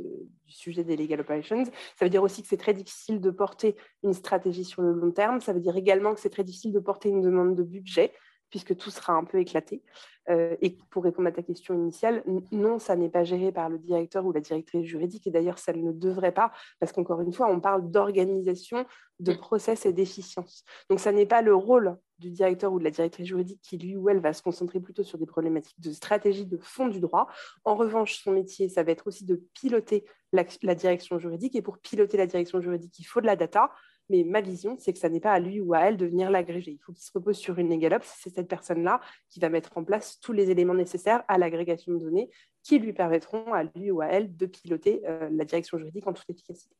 sujet 0.46 0.84
des 0.84 0.96
legal 0.96 1.20
operations. 1.20 1.64
Ça 1.64 2.04
veut 2.04 2.10
dire 2.10 2.22
aussi 2.22 2.42
que 2.42 2.48
c'est 2.48 2.58
très 2.58 2.74
difficile 2.74 3.20
de 3.20 3.30
porter 3.30 3.76
une 4.02 4.12
stratégie 4.12 4.64
sur 4.64 4.82
le 4.82 4.92
long 4.92 5.10
terme. 5.10 5.40
Ça 5.40 5.52
veut 5.52 5.60
dire 5.60 5.76
également 5.76 6.14
que 6.14 6.20
c'est 6.20 6.30
très 6.30 6.44
difficile 6.44 6.72
de 6.72 6.80
porter 6.80 7.08
une 7.08 7.22
demande 7.22 7.56
de 7.56 7.62
budget 7.62 8.12
puisque 8.52 8.76
tout 8.76 8.90
sera 8.90 9.14
un 9.14 9.24
peu 9.24 9.40
éclaté. 9.40 9.82
Euh, 10.28 10.56
et 10.60 10.76
pour 10.90 11.02
répondre 11.02 11.26
à 11.26 11.32
ta 11.32 11.42
question 11.42 11.74
initiale, 11.74 12.22
non, 12.52 12.78
ça 12.78 12.94
n'est 12.94 13.08
pas 13.08 13.24
géré 13.24 13.50
par 13.50 13.68
le 13.68 13.78
directeur 13.78 14.24
ou 14.24 14.30
la 14.30 14.40
directrice 14.40 14.84
juridique, 14.84 15.26
et 15.26 15.30
d'ailleurs, 15.30 15.58
ça 15.58 15.72
ne 15.72 15.90
devrait 15.90 16.32
pas, 16.32 16.52
parce 16.78 16.92
qu'encore 16.92 17.22
une 17.22 17.32
fois, 17.32 17.50
on 17.50 17.60
parle 17.60 17.90
d'organisation, 17.90 18.84
de 19.18 19.32
process 19.32 19.86
et 19.86 19.92
d'efficience. 19.92 20.64
Donc, 20.88 21.00
ça 21.00 21.10
n'est 21.10 21.26
pas 21.26 21.42
le 21.42 21.54
rôle 21.54 21.96
du 22.18 22.30
directeur 22.30 22.72
ou 22.72 22.78
de 22.78 22.84
la 22.84 22.90
directrice 22.90 23.26
juridique 23.26 23.60
qui, 23.62 23.78
lui 23.78 23.96
ou 23.96 24.08
elle, 24.10 24.20
va 24.20 24.32
se 24.32 24.42
concentrer 24.42 24.78
plutôt 24.78 25.02
sur 25.02 25.18
des 25.18 25.26
problématiques 25.26 25.80
de 25.80 25.90
stratégie, 25.90 26.46
de 26.46 26.58
fond 26.58 26.86
du 26.86 27.00
droit. 27.00 27.26
En 27.64 27.74
revanche, 27.74 28.22
son 28.22 28.32
métier, 28.32 28.68
ça 28.68 28.84
va 28.84 28.92
être 28.92 29.08
aussi 29.08 29.24
de 29.24 29.42
piloter 29.54 30.04
la, 30.32 30.44
la 30.62 30.74
direction 30.74 31.18
juridique, 31.18 31.56
et 31.56 31.62
pour 31.62 31.78
piloter 31.78 32.16
la 32.18 32.26
direction 32.26 32.60
juridique, 32.60 32.96
il 32.98 33.04
faut 33.04 33.22
de 33.22 33.26
la 33.26 33.34
data, 33.34 33.72
mais 34.12 34.24
ma 34.24 34.42
vision, 34.42 34.76
c'est 34.78 34.92
que 34.92 34.98
ça 34.98 35.08
n'est 35.08 35.20
pas 35.20 35.32
à 35.32 35.40
lui 35.40 35.58
ou 35.58 35.72
à 35.72 35.80
elle 35.80 35.96
de 35.96 36.04
venir 36.04 36.30
l'agréger. 36.30 36.72
Il 36.72 36.78
faut 36.78 36.92
qu'il 36.92 37.02
se 37.02 37.10
repose 37.14 37.38
sur 37.38 37.58
une 37.58 37.70
LegalOps. 37.70 38.04
C'est 38.04 38.34
cette 38.34 38.46
personne-là 38.46 39.00
qui 39.30 39.40
va 39.40 39.48
mettre 39.48 39.76
en 39.76 39.84
place 39.84 40.20
tous 40.20 40.34
les 40.34 40.50
éléments 40.50 40.74
nécessaires 40.74 41.24
à 41.28 41.38
l'agrégation 41.38 41.92
de 41.92 41.98
données 41.98 42.28
qui 42.62 42.78
lui 42.78 42.92
permettront 42.92 43.54
à 43.54 43.64
lui 43.64 43.90
ou 43.90 44.02
à 44.02 44.08
elle 44.08 44.36
de 44.36 44.44
piloter 44.44 45.00
euh, 45.06 45.30
la 45.32 45.46
direction 45.46 45.78
juridique 45.78 46.06
en 46.06 46.12
toute 46.12 46.28
efficacité. 46.28 46.76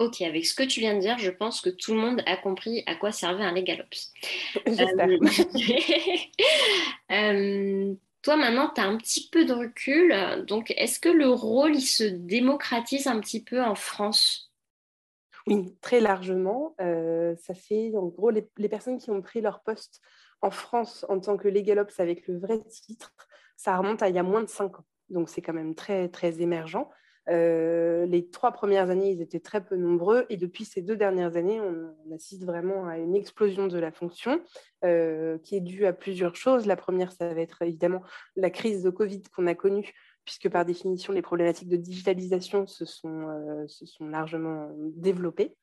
Ok, 0.00 0.22
avec 0.22 0.44
ce 0.44 0.54
que 0.54 0.64
tu 0.64 0.80
viens 0.80 0.94
de 0.94 1.00
dire, 1.00 1.18
je 1.18 1.30
pense 1.30 1.60
que 1.60 1.70
tout 1.70 1.94
le 1.94 2.00
monde 2.00 2.22
a 2.26 2.36
compris 2.36 2.82
à 2.86 2.96
quoi 2.96 3.12
servait 3.12 3.44
un 3.44 3.52
LegalOps. 3.52 4.12
J'espère. 4.66 5.08
Euh, 5.08 5.18
euh, 7.12 7.94
toi, 8.22 8.36
maintenant, 8.36 8.72
tu 8.74 8.80
as 8.80 8.84
un 8.84 8.96
petit 8.96 9.28
peu 9.30 9.44
de 9.44 9.52
recul. 9.52 10.44
Donc, 10.48 10.74
est-ce 10.76 10.98
que 10.98 11.08
le 11.08 11.28
rôle, 11.28 11.76
il 11.76 11.82
se 11.82 12.02
démocratise 12.02 13.06
un 13.06 13.20
petit 13.20 13.44
peu 13.44 13.62
en 13.62 13.76
France? 13.76 14.51
Oui, 15.46 15.76
très 15.80 16.00
largement. 16.00 16.74
Euh, 16.80 17.34
ça 17.36 17.54
fait, 17.54 17.92
en 17.96 18.06
gros, 18.06 18.30
les, 18.30 18.68
personnes 18.68 18.98
qui 18.98 19.10
ont 19.10 19.22
pris 19.22 19.40
leur 19.40 19.62
poste 19.62 20.00
en 20.40 20.50
France 20.50 21.06
en 21.08 21.20
tant 21.20 21.36
que 21.36 21.48
LegalOps 21.48 21.98
avec 21.98 22.26
le 22.26 22.38
vrai 22.38 22.60
titre, 22.64 23.12
ça 23.56 23.76
remonte 23.76 24.02
à 24.02 24.08
il 24.08 24.14
y 24.14 24.18
a 24.18 24.22
moins 24.22 24.42
de 24.42 24.48
cinq 24.48 24.78
ans. 24.78 24.84
Donc, 25.08 25.28
c'est 25.28 25.42
quand 25.42 25.52
même 25.52 25.74
très, 25.74 26.08
très 26.08 26.40
émergent. 26.40 26.86
Euh, 27.28 28.04
les 28.06 28.28
trois 28.28 28.50
premières 28.50 28.90
années, 28.90 29.12
ils 29.12 29.20
étaient 29.20 29.40
très 29.40 29.64
peu 29.64 29.76
nombreux. 29.76 30.26
Et 30.28 30.36
depuis 30.36 30.64
ces 30.64 30.82
deux 30.82 30.96
dernières 30.96 31.36
années, 31.36 31.60
on, 31.60 32.14
assiste 32.14 32.44
vraiment 32.44 32.86
à 32.86 32.98
une 32.98 33.14
explosion 33.14 33.68
de 33.68 33.78
la 33.78 33.92
fonction 33.92 34.40
euh, 34.84 35.38
qui 35.38 35.56
est 35.56 35.60
due 35.60 35.86
à 35.86 35.92
plusieurs 35.92 36.34
choses. 36.34 36.66
La 36.66 36.76
première, 36.76 37.12
ça 37.12 37.32
va 37.32 37.40
être 37.40 37.62
évidemment 37.62 38.02
la 38.36 38.50
crise 38.50 38.82
de 38.82 38.90
Covid 38.90 39.22
qu'on 39.34 39.46
a 39.46 39.54
connue 39.54 39.92
puisque 40.24 40.48
par 40.48 40.64
définition, 40.64 41.12
les 41.12 41.22
problématiques 41.22 41.68
de 41.68 41.76
digitalisation 41.76 42.66
se 42.66 42.84
sont, 42.84 43.28
euh, 43.28 43.66
sont 43.68 44.06
largement 44.06 44.70
développées. 44.94 45.54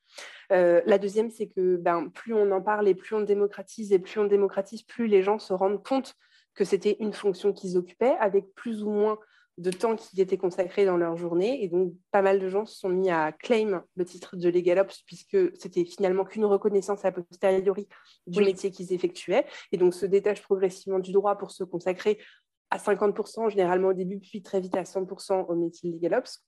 Euh, 0.51 0.81
la 0.85 0.97
deuxième, 0.97 1.29
c'est 1.29 1.47
que 1.47 1.77
ben, 1.77 2.09
plus 2.09 2.33
on 2.33 2.51
en 2.51 2.61
parle 2.61 2.87
et 2.87 2.95
plus 2.95 3.15
on 3.15 3.21
démocratise, 3.21 3.93
et 3.93 3.99
plus 3.99 4.19
on 4.19 4.25
démocratise, 4.25 4.83
plus 4.83 5.07
les 5.07 5.21
gens 5.21 5.39
se 5.39 5.53
rendent 5.53 5.83
compte 5.83 6.15
que 6.55 6.65
c'était 6.65 6.97
une 6.99 7.13
fonction 7.13 7.53
qu'ils 7.53 7.77
occupaient, 7.77 8.15
avec 8.19 8.53
plus 8.53 8.83
ou 8.83 8.89
moins 8.89 9.19
de 9.59 9.71
temps 9.71 9.97
qui 9.97 10.21
était 10.21 10.37
consacré 10.37 10.85
dans 10.85 10.95
leur 10.95 11.17
journée. 11.17 11.63
Et 11.63 11.67
donc, 11.67 11.93
pas 12.11 12.21
mal 12.21 12.39
de 12.39 12.47
gens 12.47 12.65
se 12.65 12.79
sont 12.79 12.89
mis 12.89 13.09
à 13.09 13.33
claim 13.33 13.83
le 13.95 14.05
titre 14.05 14.37
de 14.37 14.49
LegalOps, 14.49 15.03
puisque 15.05 15.37
c'était 15.57 15.83
finalement 15.83 16.23
qu'une 16.23 16.45
reconnaissance 16.45 17.03
a 17.03 17.11
posteriori 17.11 17.87
du 18.25 18.39
métier 18.39 18.71
qu'ils 18.71 18.93
effectuaient. 18.93 19.45
Et 19.71 19.77
donc, 19.77 19.93
se 19.93 20.05
détachent 20.05 20.41
progressivement 20.41 20.99
du 20.99 21.11
droit 21.11 21.37
pour 21.37 21.51
se 21.51 21.65
consacrer 21.65 22.19
à 22.71 22.77
50% 22.77 23.49
généralement 23.49 23.89
au 23.89 23.93
début, 23.93 24.19
puis 24.19 24.41
très 24.41 24.59
vite 24.59 24.75
à 24.75 24.83
100% 24.83 25.45
au 25.47 25.55
métier 25.55 25.91
LegalOps. 25.91 26.43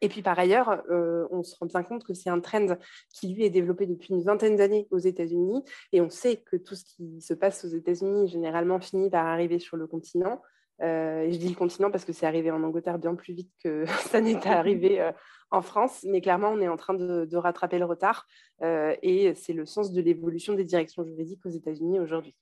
Et 0.00 0.08
puis 0.08 0.22
par 0.22 0.38
ailleurs, 0.38 0.82
euh, 0.90 1.26
on 1.30 1.42
se 1.42 1.56
rend 1.56 1.66
bien 1.66 1.82
compte 1.82 2.04
que 2.04 2.14
c'est 2.14 2.30
un 2.30 2.40
trend 2.40 2.66
qui 3.12 3.34
lui 3.34 3.44
est 3.44 3.50
développé 3.50 3.86
depuis 3.86 4.14
une 4.14 4.22
vingtaine 4.22 4.56
d'années 4.56 4.86
aux 4.90 4.98
États-Unis. 4.98 5.64
Et 5.92 6.00
on 6.00 6.10
sait 6.10 6.36
que 6.36 6.56
tout 6.56 6.74
ce 6.74 6.84
qui 6.84 7.20
se 7.20 7.34
passe 7.34 7.64
aux 7.64 7.68
États-Unis 7.68 8.28
généralement 8.28 8.80
finit 8.80 9.10
par 9.10 9.26
arriver 9.26 9.58
sur 9.58 9.76
le 9.76 9.86
continent. 9.86 10.42
Euh, 10.80 11.22
et 11.22 11.32
je 11.32 11.38
dis 11.38 11.48
le 11.48 11.56
continent 11.56 11.90
parce 11.90 12.04
que 12.04 12.12
c'est 12.12 12.26
arrivé 12.26 12.52
en 12.52 12.62
Angleterre 12.62 12.98
bien 12.98 13.16
plus 13.16 13.32
vite 13.32 13.50
que 13.64 13.84
ça 14.10 14.20
n'était 14.20 14.50
arrivé 14.50 15.00
euh, 15.00 15.12
en 15.50 15.62
France. 15.62 16.04
Mais 16.08 16.20
clairement, 16.20 16.50
on 16.50 16.60
est 16.60 16.68
en 16.68 16.76
train 16.76 16.94
de 16.94 17.36
rattraper 17.36 17.78
le 17.78 17.86
retard. 17.86 18.26
et 18.62 19.34
c'est 19.34 19.54
le 19.54 19.66
sens 19.66 19.92
de 19.92 20.00
l'évolution 20.00 20.54
des 20.54 20.64
directions 20.64 21.04
juridiques 21.04 21.44
aux 21.46 21.50
États-Unis 21.50 21.98
aujourd'hui. 21.98 22.36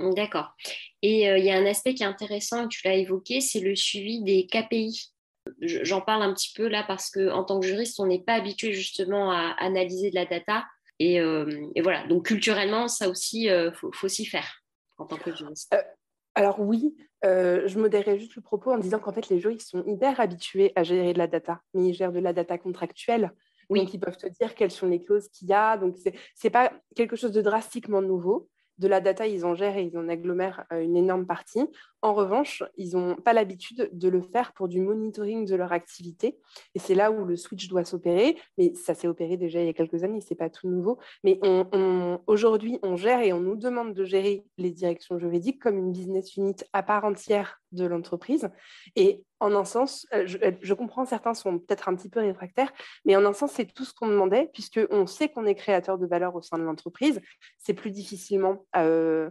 D'accord. 0.00 0.54
Et 1.02 1.26
il 1.26 1.44
y 1.44 1.50
a 1.50 1.56
un 1.56 1.66
aspect 1.66 1.94
qui 1.94 2.02
est 2.02 2.06
intéressant, 2.06 2.68
tu 2.68 2.80
l'as 2.86 2.94
évoqué, 2.94 3.40
c'est 3.40 3.60
le 3.60 3.76
suivi 3.76 4.22
des 4.22 4.46
KPI. 4.46 5.12
J'en 5.60 6.00
parle 6.00 6.22
un 6.22 6.32
petit 6.32 6.52
peu 6.54 6.68
là 6.68 6.84
parce 6.86 7.10
qu'en 7.10 7.44
tant 7.44 7.60
que 7.60 7.66
juriste, 7.66 8.00
on 8.00 8.06
n'est 8.06 8.22
pas 8.22 8.34
habitué 8.34 8.72
justement 8.72 9.30
à 9.30 9.54
analyser 9.58 10.10
de 10.10 10.14
la 10.14 10.26
data. 10.26 10.66
Et, 10.98 11.16
et 11.16 11.80
voilà, 11.82 12.06
donc 12.06 12.26
culturellement, 12.26 12.88
ça 12.88 13.08
aussi, 13.08 13.44
il 13.44 13.72
faut, 13.74 13.90
faut 13.92 14.08
s'y 14.08 14.26
faire 14.26 14.62
en 14.98 15.06
tant 15.06 15.16
que 15.16 15.34
juriste. 15.34 15.74
Alors 16.34 16.60
oui, 16.60 16.94
euh, 17.24 17.66
je 17.66 17.78
modérais 17.78 18.18
juste 18.18 18.36
le 18.36 18.42
propos 18.42 18.72
en 18.72 18.78
disant 18.78 18.98
qu'en 18.98 19.12
fait, 19.12 19.28
les 19.28 19.40
juristes 19.40 19.68
sont 19.68 19.84
hyper 19.84 20.20
habitués 20.20 20.72
à 20.76 20.82
gérer 20.82 21.12
de 21.12 21.18
la 21.18 21.26
data, 21.26 21.60
mais 21.74 21.88
ils 21.88 21.94
gèrent 21.94 22.12
de 22.12 22.20
la 22.20 22.32
data 22.32 22.56
contractuelle. 22.56 23.32
Oui. 23.68 23.80
Donc, 23.80 23.94
ils 23.94 24.00
peuvent 24.00 24.16
te 24.16 24.26
dire 24.26 24.54
quelles 24.54 24.70
sont 24.70 24.88
les 24.88 25.02
clauses 25.02 25.28
qu'il 25.28 25.48
y 25.48 25.52
a. 25.52 25.76
Donc, 25.76 25.96
ce 25.96 26.10
n'est 26.44 26.50
pas 26.50 26.72
quelque 26.96 27.16
chose 27.16 27.32
de 27.32 27.42
drastiquement 27.42 28.02
nouveau 28.02 28.48
de 28.80 28.88
la 28.88 29.00
data, 29.00 29.26
ils 29.26 29.44
en 29.44 29.54
gèrent 29.54 29.76
et 29.76 29.84
ils 29.84 29.96
en 29.96 30.08
agglomèrent 30.08 30.64
euh, 30.72 30.82
une 30.82 30.96
énorme 30.96 31.26
partie. 31.26 31.68
En 32.02 32.14
revanche, 32.14 32.62
ils 32.76 32.96
n'ont 32.96 33.16
pas 33.16 33.32
l'habitude 33.32 33.90
de 33.92 34.08
le 34.08 34.22
faire 34.22 34.52
pour 34.52 34.68
du 34.68 34.80
monitoring 34.80 35.46
de 35.46 35.54
leur 35.54 35.72
activité. 35.72 36.38
Et 36.74 36.78
c'est 36.78 36.94
là 36.94 37.10
où 37.10 37.24
le 37.24 37.36
switch 37.36 37.68
doit 37.68 37.84
s'opérer. 37.84 38.38
Mais 38.56 38.74
ça 38.74 38.94
s'est 38.94 39.08
opéré 39.08 39.36
déjà 39.36 39.60
il 39.60 39.66
y 39.66 39.70
a 39.70 39.74
quelques 39.74 40.02
années, 40.02 40.20
ce 40.20 40.28
n'est 40.30 40.36
pas 40.36 40.50
tout 40.50 40.68
nouveau. 40.68 40.98
Mais 41.24 41.38
aujourd'hui, 42.26 42.78
on 42.82 42.96
gère 42.96 43.20
et 43.20 43.32
on 43.32 43.40
nous 43.40 43.56
demande 43.56 43.94
de 43.94 44.04
gérer 44.04 44.44
les 44.56 44.70
directions 44.70 45.18
juridiques 45.18 45.60
comme 45.60 45.78
une 45.78 45.92
business 45.92 46.36
unit 46.36 46.56
à 46.72 46.82
part 46.82 47.04
entière 47.04 47.60
de 47.72 47.84
l'entreprise. 47.84 48.48
Et 48.96 49.22
en 49.38 49.54
un 49.54 49.64
sens, 49.64 50.06
euh, 50.12 50.26
euh, 50.42 50.52
je, 50.60 50.74
comprends, 50.74 51.04
certains 51.04 51.34
sont 51.34 51.58
peut-être 51.58 51.88
un 51.88 51.94
petit 51.94 52.08
peu 52.08 52.20
réfractaires, 52.20 52.72
mais 53.04 53.16
en 53.16 53.24
un 53.24 53.32
sens, 53.32 53.52
c'est 53.52 53.72
tout 53.72 53.84
ce 53.84 53.94
qu'on 53.94 54.08
demandait, 54.08 54.50
puisqu'on 54.52 55.06
sait 55.06 55.28
qu'on 55.28 55.46
est 55.46 55.54
créateur 55.54 55.98
de 55.98 56.06
valeur 56.06 56.34
au 56.34 56.42
sein 56.42 56.58
de 56.58 56.62
l'entreprise. 56.62 57.20
C'est 57.58 57.74
plus 57.74 57.90
difficilement 57.90 58.66
euh, 58.76 59.30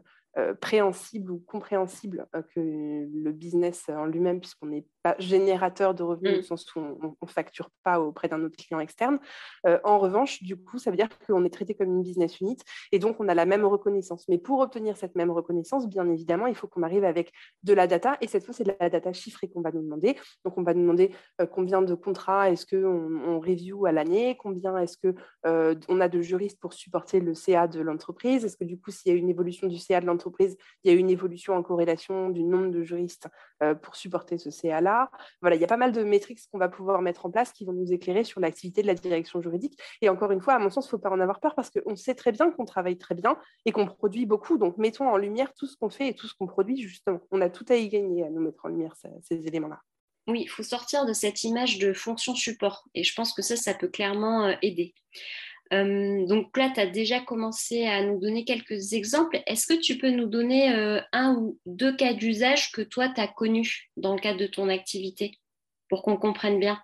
préhensible 0.62 1.32
ou 1.32 1.40
compréhensible 1.40 2.28
que 2.54 2.60
le 2.60 3.32
business 3.32 3.90
en 3.90 4.06
lui-même, 4.06 4.40
puisqu'on 4.40 4.68
n'est 4.68 4.86
pas 5.04 5.16
générateur 5.20 5.94
de 5.94 6.04
revenus 6.04 6.36
mm. 6.36 6.40
au 6.40 6.44
sens 6.44 6.76
où 6.76 6.80
on 6.80 7.16
ne 7.22 7.28
facture 7.28 7.70
pas 7.84 8.00
auprès 8.00 8.28
d'un 8.28 8.44
autre 8.44 8.58
client 8.58 8.80
externe. 8.80 9.20
Euh, 9.66 9.80
en 9.84 10.00
revanche, 10.00 10.44
du 10.44 10.56
coup, 10.56 10.78
ça 10.78 10.92
veut 10.92 10.98
dire 10.98 11.10
qu'on 11.26 11.44
est 11.46 11.50
traité 11.50 11.74
comme 11.74 11.90
une 11.90 12.04
business 12.04 12.40
unit 12.40 12.58
et 12.92 13.00
donc 13.00 13.18
on 13.20 13.28
a 13.28 13.34
la 13.34 13.46
même 13.46 13.66
reconnaissance. 13.66 14.28
Mais 14.28 14.38
pour 14.38 14.60
obtenir 14.60 14.98
cette 14.98 15.16
même 15.16 15.32
reconnaissance, 15.32 15.88
bien 15.88 16.10
évidemment, 16.10 16.48
il 16.48 16.56
faut 16.56 16.68
qu'on 16.68 16.84
arrive 16.84 17.04
avec 17.04 17.32
de 17.64 17.74
la 17.74 17.88
data 17.88 18.18
et 18.22 18.28
cette 18.28 18.44
fois, 18.44 18.54
c'est 18.54 18.64
de 18.64 18.74
la 18.80 18.90
data 18.90 19.14
chiffrée 19.14 19.50
qu'on 19.50 19.62
va 19.62 19.72
nous 19.72 19.82
demander. 19.82 20.16
Donc, 20.46 20.58
on 20.58 20.64
va 20.64 20.74
nous 20.74 20.82
demander 20.82 21.12
euh, 21.42 21.46
combien 21.46 21.82
de 21.82 21.96
contrats 21.96 22.50
est-ce 22.50 22.66
qu'on 22.66 23.22
on 23.26 23.40
review 23.40 23.86
à 23.86 23.92
l'année, 23.92 24.38
combien 24.38 24.78
est-ce 24.78 24.98
qu'on 24.98 25.14
euh, 25.46 25.76
on 25.88 26.00
a 26.02 26.10
de 26.10 26.22
juristes 26.22 26.60
pour 26.60 26.74
supporter 26.74 27.20
le 27.20 27.34
CA 27.34 27.68
de 27.68 27.80
l'entreprise, 27.80 28.46
est-ce 28.46 28.58
que 28.58 28.64
du 28.64 28.80
coup, 28.80 28.92
s'il 28.92 29.12
y 29.12 29.16
a 29.16 29.18
une 29.18 29.30
évolution 29.30 29.68
du 29.68 29.78
CA 29.78 30.02
de 30.02 30.06
l'entreprise, 30.06 30.29
il 30.40 30.56
y 30.84 30.90
a 30.90 30.94
une 30.94 31.10
évolution 31.10 31.54
en 31.54 31.64
corrélation 31.64 32.30
du 32.30 32.44
nombre 32.44 32.70
de 32.70 32.84
juristes 32.84 33.28
pour 33.82 33.96
supporter 33.96 34.38
ce 34.38 34.52
CA-là 34.52 35.10
voilà, 35.42 35.56
il 35.56 35.62
y 35.62 35.64
a 35.64 35.68
pas 35.68 35.78
mal 35.78 35.92
de 35.92 36.04
métriques 36.04 36.40
qu'on 36.52 36.58
va 36.58 36.70
pouvoir 36.70 37.02
mettre 37.02 37.26
en 37.26 37.32
place 37.32 37.52
qui 37.52 37.66
vont 37.66 37.74
nous 37.74 37.92
éclairer 37.92 38.24
sur 38.24 38.40
l'activité 38.40 38.82
de 38.82 38.88
la 38.88 38.94
direction 38.94 39.42
juridique. 39.42 39.80
Et 40.02 40.10
encore 40.10 40.32
une 40.32 40.42
fois, 40.42 40.54
à 40.54 40.60
mon 40.60 40.70
sens, 40.70 40.86
il 40.86 40.88
ne 40.88 40.92
faut 40.92 41.00
pas 41.00 41.10
en 41.10 41.20
avoir 41.20 41.40
peur 41.40 41.56
parce 41.56 41.70
qu'on 41.70 41.96
sait 41.96 42.16
très 42.16 42.32
bien 42.32 42.52
qu'on 42.52 42.66
travaille 42.66 42.98
très 42.98 43.16
bien 43.16 43.38
et 43.66 43.72
qu'on 43.72 43.86
produit 43.86 44.26
beaucoup. 44.26 44.58
Donc, 44.58 44.78
mettons 44.78 45.08
en 45.08 45.18
lumière 45.18 45.54
tout 45.54 45.68
ce 45.68 45.78
qu'on 45.78 45.90
fait 45.90 46.10
et 46.10 46.16
tout 46.16 46.28
ce 46.28 46.34
qu'on 46.34 46.48
produit, 46.48 46.82
justement. 46.82 47.20
On 47.32 47.42
a 47.42 47.50
tout 47.50 47.66
à 47.70 47.76
y 47.76 47.90
gagner 47.90 48.24
à 48.24 48.30
nous 48.30 48.42
mettre 48.42 48.66
en 48.66 48.70
lumière 48.70 48.96
ces 48.96 49.48
éléments-là. 49.48 49.82
Oui, 50.28 50.42
il 50.44 50.50
faut 50.50 50.64
sortir 50.64 51.06
de 51.06 51.14
cette 51.14 51.44
image 51.44 51.80
de 51.80 51.92
fonction 51.94 52.36
support. 52.36 52.88
Et 52.94 53.04
je 53.04 53.16
pense 53.16 53.34
que 53.34 53.42
ça, 53.42 53.56
ça 53.56 53.74
peut 53.74 53.88
clairement 53.88 54.46
euh, 54.46 54.54
aider. 54.62 54.94
Euh, 55.74 56.26
donc 56.26 56.56
là, 56.58 56.72
tu 56.74 56.80
as 56.80 56.88
déjà 56.88 57.20
commencé 57.20 57.86
à 57.86 58.04
nous 58.04 58.20
donner 58.20 58.44
quelques 58.44 58.94
exemples. 58.94 59.42
Est-ce 59.46 59.68
que 59.68 59.80
tu 59.80 59.98
peux 59.98 60.10
nous 60.10 60.26
donner 60.26 60.74
euh, 60.74 61.00
un 61.14 61.36
ou 61.36 61.60
deux 61.66 61.96
cas 61.96 62.14
d'usage 62.14 62.72
que 62.72 62.82
toi, 62.82 63.10
tu 63.10 63.22
as 63.22 63.28
connus 63.28 63.92
dans 63.98 64.16
le 64.16 64.20
cadre 64.20 64.40
de 64.40 64.48
ton 64.48 64.70
activité 64.70 65.38
pour 65.90 66.02
qu'on 66.04 66.18
comprenne 66.18 66.60
bien? 66.60 66.82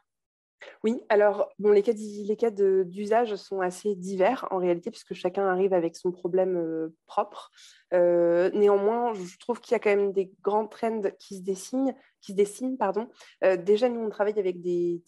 Oui, 0.84 1.00
alors 1.10 1.50
bon, 1.60 1.72
les 1.72 1.84
cas, 1.84 1.94
d'usage 1.94 3.36
sont 3.36 3.60
assez 3.60 3.96
divers 3.96 4.48
en 4.50 4.58
réalité, 4.58 4.90
puisque 4.90 5.14
chacun 5.14 5.48
arrive 5.48 5.74
avec 5.74 5.96
son 5.96 6.12
problème 6.12 6.58
euh, 6.58 6.96
propre. 7.08 7.52
néanmoins, 7.92 9.14
je 9.14 9.38
trouve 9.38 9.62
qu'il 9.62 9.74
y 9.74 9.76
a 9.76 9.80
quand 9.80 9.96
même 9.96 10.12
des 10.12 10.32
grands 10.42 10.68
trends 10.68 11.02
qui 11.20 11.38
se 11.38 11.42
dessinent. 11.42 11.96
Qui 12.22 12.32
se 12.32 12.38
dessinent 12.38 12.78
pardon. 12.78 13.08
déjà, 13.60 13.90
nous, 13.90 14.02
on 14.02 14.10
travaille 14.10 14.40
avec 14.40 14.62
des 14.62 15.04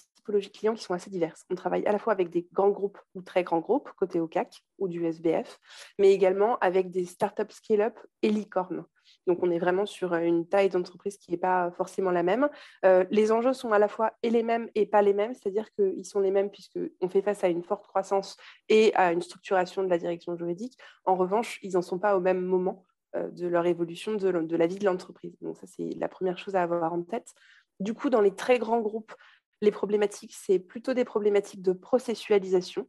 clients 0.51 0.73
qui 0.73 0.83
sont 0.83 0.93
assez 0.93 1.09
diverses. 1.09 1.45
On 1.49 1.55
travaille 1.55 1.85
à 1.85 1.91
la 1.91 1.99
fois 1.99 2.13
avec 2.13 2.29
des 2.29 2.47
grands 2.53 2.69
groupes 2.69 2.99
ou 3.15 3.21
très 3.21 3.43
grands 3.43 3.59
groupes, 3.59 3.89
côté 3.97 4.19
OCAC 4.19 4.63
ou 4.77 4.87
du 4.87 5.05
SBF, 5.05 5.59
mais 5.97 6.11
également 6.11 6.57
avec 6.59 6.91
des 6.91 7.05
startups 7.05 7.51
scale-up 7.51 7.97
et 8.21 8.29
licornes. 8.29 8.85
Donc, 9.25 9.39
on 9.41 9.51
est 9.51 9.59
vraiment 9.59 9.85
sur 9.85 10.13
une 10.13 10.47
taille 10.47 10.69
d'entreprise 10.69 11.17
qui 11.17 11.31
n'est 11.31 11.37
pas 11.37 11.71
forcément 11.71 12.11
la 12.11 12.23
même. 12.23 12.49
Euh, 12.85 13.05
les 13.11 13.31
enjeux 13.31 13.53
sont 13.53 13.71
à 13.71 13.79
la 13.79 13.87
fois 13.87 14.13
et 14.23 14.29
les 14.29 14.43
mêmes 14.43 14.69
et 14.75 14.85
pas 14.85 15.01
les 15.01 15.13
mêmes, 15.13 15.33
c'est-à-dire 15.33 15.71
qu'ils 15.73 16.05
sont 16.05 16.19
les 16.19 16.31
mêmes 16.31 16.49
puisqu'on 16.49 17.09
fait 17.09 17.21
face 17.21 17.43
à 17.43 17.49
une 17.49 17.63
forte 17.63 17.87
croissance 17.87 18.37
et 18.69 18.93
à 18.95 19.11
une 19.11 19.21
structuration 19.21 19.83
de 19.83 19.89
la 19.89 19.97
direction 19.97 20.35
juridique. 20.37 20.77
En 21.05 21.15
revanche, 21.15 21.59
ils 21.61 21.73
n'en 21.73 21.81
sont 21.81 21.99
pas 21.99 22.17
au 22.17 22.19
même 22.19 22.41
moment 22.41 22.85
euh, 23.15 23.29
de 23.29 23.47
leur 23.47 23.65
évolution 23.65 24.15
de 24.15 24.55
la 24.55 24.67
vie 24.67 24.79
de 24.79 24.85
l'entreprise. 24.85 25.37
Donc, 25.41 25.57
ça, 25.57 25.67
c'est 25.67 25.89
la 25.97 26.07
première 26.07 26.37
chose 26.37 26.55
à 26.55 26.63
avoir 26.63 26.93
en 26.93 27.03
tête. 27.03 27.33
Du 27.79 27.93
coup, 27.93 28.09
dans 28.09 28.21
les 28.21 28.33
très 28.33 28.57
grands 28.57 28.81
groupes, 28.81 29.13
les 29.61 29.71
problématiques, 29.71 30.35
c'est 30.35 30.59
plutôt 30.59 30.93
des 30.93 31.05
problématiques 31.05 31.61
de 31.61 31.73
processualisation, 31.73 32.87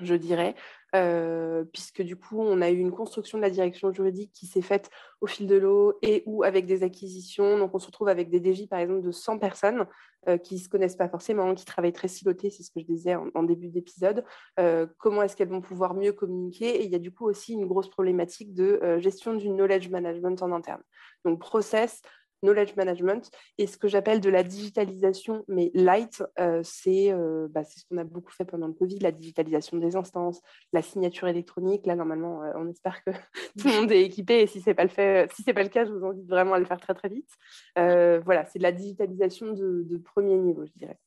je 0.00 0.14
dirais, 0.14 0.54
euh, 0.94 1.64
puisque 1.72 2.02
du 2.02 2.16
coup, 2.16 2.40
on 2.40 2.60
a 2.60 2.70
eu 2.70 2.78
une 2.78 2.92
construction 2.92 3.38
de 3.38 3.42
la 3.42 3.50
direction 3.50 3.92
juridique 3.92 4.32
qui 4.32 4.46
s'est 4.46 4.62
faite 4.62 4.90
au 5.20 5.26
fil 5.26 5.46
de 5.46 5.56
l'eau 5.56 5.98
et 6.02 6.22
ou 6.26 6.44
avec 6.44 6.66
des 6.66 6.82
acquisitions. 6.82 7.58
Donc, 7.58 7.74
on 7.74 7.78
se 7.78 7.86
retrouve 7.86 8.08
avec 8.08 8.30
des 8.30 8.54
DJ, 8.54 8.68
par 8.68 8.78
exemple, 8.78 9.02
de 9.02 9.10
100 9.10 9.38
personnes 9.38 9.86
euh, 10.28 10.38
qui 10.38 10.54
ne 10.54 10.60
se 10.60 10.68
connaissent 10.68 10.96
pas 10.96 11.08
forcément, 11.08 11.54
qui 11.54 11.64
travaillent 11.64 11.92
très 11.92 12.08
silotés, 12.08 12.50
c'est 12.50 12.62
ce 12.62 12.70
que 12.70 12.80
je 12.80 12.86
disais 12.86 13.16
en, 13.16 13.42
début 13.42 13.68
d'épisode. 13.68 14.24
Euh, 14.60 14.86
comment 14.98 15.22
est-ce 15.22 15.36
qu'elles 15.36 15.48
vont 15.48 15.60
pouvoir 15.60 15.94
mieux 15.94 16.12
communiquer? 16.12 16.80
Et 16.80 16.84
il 16.84 16.90
y 16.90 16.94
a 16.94 17.00
du 17.00 17.12
coup 17.12 17.26
aussi 17.26 17.52
une 17.54 17.66
grosse 17.66 17.90
problématique 17.90 18.54
de 18.54 18.98
gestion 18.98 19.34
du 19.34 19.48
knowledge 19.48 19.88
management 19.88 20.42
en 20.42 20.52
interne. 20.52 20.82
Donc, 21.24 21.40
process, 21.40 22.02
knowledge 22.42 22.76
management 22.76 23.30
et 23.58 23.66
ce 23.66 23.76
que 23.76 23.88
j'appelle 23.88 24.20
de 24.20 24.30
la 24.30 24.42
digitalisation, 24.42 25.44
mais 25.48 25.70
light, 25.74 26.22
euh, 26.38 26.62
euh, 26.86 27.48
bah, 27.50 27.64
c'est 27.64 27.80
ce 27.80 27.84
qu'on 27.86 27.98
a 27.98 28.04
beaucoup 28.04 28.32
fait 28.32 28.44
pendant 28.44 28.66
le 28.66 28.72
Covid, 28.72 28.98
la 29.00 29.12
digitalisation 29.12 29.76
des 29.78 29.96
instances, 29.96 30.40
la 30.72 30.82
signature 30.82 31.28
électronique. 31.28 31.86
Là, 31.86 31.96
normalement, 31.96 32.42
euh, 32.42 32.52
on 32.56 32.68
espère 32.68 33.02
que 33.04 33.10
tout 33.58 33.68
le 33.68 33.80
monde 33.80 33.92
est 33.92 34.02
équipé 34.02 34.40
et 34.40 34.46
si 34.46 34.60
ce 34.60 34.70
n'est 34.70 34.74
pas, 34.74 34.84
le 34.84 34.90
fait, 34.90 35.30
si 35.32 35.44
pas 35.52 35.62
le 35.62 35.68
cas, 35.68 35.84
je 35.84 35.92
vous 35.92 36.04
invite 36.04 36.28
vraiment 36.28 36.54
à 36.54 36.58
le 36.58 36.64
faire 36.64 36.80
très, 36.80 36.94
très 36.94 37.08
vite. 37.08 37.30
voilà, 37.76 38.44
c'est 38.46 38.58
de 38.58 38.64
la 38.64 38.72
digitalisation 38.72 39.52
de 39.52 39.96
premier 39.98 40.36
niveau, 40.36 40.64
je 40.66 40.72
dirais 40.76 40.98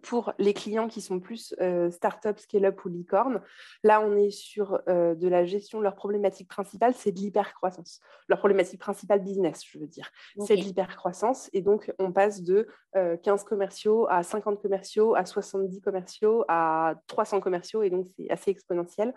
pour 0.00 0.32
les 0.38 0.54
clients 0.54 0.88
qui 0.88 1.00
sont 1.00 1.20
plus 1.20 1.54
euh, 1.60 1.90
start-up, 1.90 2.38
scale-up 2.38 2.84
ou 2.84 2.88
licorne, 2.88 3.40
là, 3.82 4.00
on 4.00 4.16
est 4.16 4.30
sur 4.30 4.80
euh, 4.88 5.14
de 5.14 5.28
la 5.28 5.44
gestion. 5.44 5.80
Leur 5.80 5.94
problématique 5.94 6.48
principale, 6.48 6.94
c'est 6.94 7.12
de 7.12 7.18
l'hypercroissance. 7.18 8.00
Leur 8.28 8.38
problématique 8.38 8.80
principale 8.80 9.22
business, 9.22 9.60
je 9.64 9.78
veux 9.78 9.86
dire, 9.86 10.10
c'est 10.46 10.56
de 10.56 10.62
l'hypercroissance. 10.62 11.50
Et 11.52 11.62
donc, 11.62 11.92
on 11.98 12.12
passe 12.12 12.42
de 12.42 12.66
15 12.94 12.96
euh, 12.96 13.44
commerciaux 13.44 14.06
à 14.08 14.22
50 14.22 14.60
commerciaux, 14.60 15.14
à 15.14 15.24
70 15.24 15.80
commerciaux, 15.80 16.44
à 16.48 16.94
300 17.06 17.40
commerciaux. 17.40 17.82
Et 17.82 17.90
donc, 17.90 18.06
c'est 18.16 18.30
assez 18.30 18.50
exponentiel. 18.50 19.14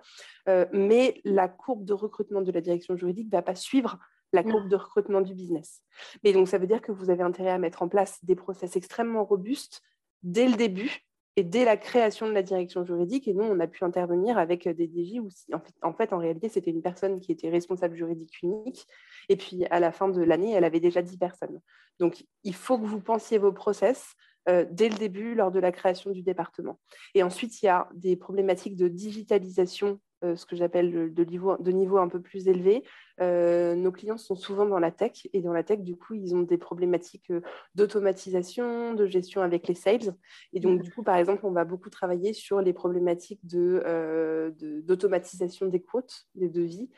mais 0.71 1.21
la 1.23 1.47
courbe 1.47 1.85
de 1.85 1.93
recrutement 1.93 2.41
de 2.41 2.51
la 2.51 2.61
direction 2.61 2.95
juridique 2.95 3.27
ne 3.27 3.37
va 3.37 3.41
pas 3.41 3.55
suivre 3.55 3.97
la 4.33 4.43
courbe 4.43 4.67
de 4.67 4.75
recrutement 4.75 5.21
du 5.21 5.33
business. 5.33 5.81
Mais 6.23 6.33
donc, 6.33 6.47
ça 6.47 6.57
veut 6.57 6.67
dire 6.67 6.81
que 6.81 6.91
vous 6.91 7.09
avez 7.09 7.23
intérêt 7.23 7.51
à 7.51 7.57
mettre 7.57 7.81
en 7.81 7.87
place 7.87 8.23
des 8.23 8.35
process 8.35 8.75
extrêmement 8.75 9.23
robustes 9.23 9.81
dès 10.25 10.49
le 10.49 10.55
début 10.55 11.05
et 11.37 11.43
dès 11.43 11.65
la 11.65 11.77
création 11.77 12.27
de 12.27 12.31
la 12.31 12.43
direction 12.43 12.85
juridique. 12.85 13.27
Et 13.27 13.33
nous, 13.33 13.43
on 13.43 13.59
a 13.59 13.67
pu 13.67 13.83
intervenir 13.83 14.37
avec 14.37 14.67
des 14.67 14.87
DJ 14.87 15.19
où, 15.19 15.29
en 15.53 15.59
fait, 15.59 15.73
en, 15.81 15.93
fait, 15.93 16.13
en 16.13 16.17
réalité, 16.17 16.49
c'était 16.49 16.71
une 16.71 16.81
personne 16.81 17.19
qui 17.19 17.31
était 17.31 17.49
responsable 17.49 17.95
juridique 17.95 18.41
unique. 18.41 18.85
Et 19.29 19.35
puis, 19.35 19.65
à 19.69 19.79
la 19.79 19.91
fin 19.91 20.09
de 20.09 20.21
l'année, 20.21 20.51
elle 20.53 20.63
avait 20.63 20.79
déjà 20.79 21.01
10 21.01 21.17
personnes. 21.17 21.61
Donc, 21.99 22.25
il 22.43 22.55
faut 22.55 22.77
que 22.77 22.85
vous 22.85 23.01
pensiez 23.01 23.37
vos 23.37 23.51
process 23.51 24.15
euh, 24.47 24.65
dès 24.69 24.89
le 24.89 24.95
début, 24.95 25.35
lors 25.35 25.51
de 25.51 25.59
la 25.59 25.71
création 25.71 26.11
du 26.11 26.21
département. 26.21 26.79
Et 27.15 27.23
ensuite, 27.23 27.61
il 27.61 27.65
y 27.65 27.69
a 27.69 27.89
des 27.93 28.15
problématiques 28.15 28.75
de 28.75 28.87
digitalisation 28.87 29.99
euh, 30.25 30.35
ce 30.35 30.45
que 30.45 30.55
j'appelle 30.55 31.13
de 31.13 31.23
niveau, 31.23 31.57
de 31.57 31.71
niveau 31.71 31.97
un 31.97 32.07
peu 32.07 32.21
plus 32.21 32.47
élevé. 32.47 32.83
Euh, 33.21 33.75
nos 33.75 33.91
clients 33.91 34.17
sont 34.17 34.35
souvent 34.35 34.65
dans 34.65 34.79
la 34.79 34.91
tech 34.91 35.27
et 35.31 35.41
dans 35.41 35.53
la 35.53 35.63
tech, 35.63 35.79
du 35.79 35.95
coup, 35.95 36.15
ils 36.15 36.35
ont 36.35 36.41
des 36.41 36.57
problématiques 36.57 37.31
euh, 37.31 37.41
d'automatisation, 37.75 38.93
de 38.93 39.05
gestion 39.05 39.41
avec 39.41 39.67
les 39.67 39.75
sales. 39.75 40.15
Et 40.53 40.59
donc, 40.59 40.81
du 40.81 40.91
coup, 40.91 41.03
par 41.03 41.15
exemple, 41.15 41.45
on 41.45 41.51
va 41.51 41.63
beaucoup 41.63 41.89
travailler 41.89 42.33
sur 42.33 42.61
les 42.61 42.73
problématiques 42.73 43.45
d'automatisation 43.45 45.67
de, 45.67 45.71
des 45.71 45.81
quotes, 45.81 46.27
des 46.35 46.49
devis, 46.49 46.89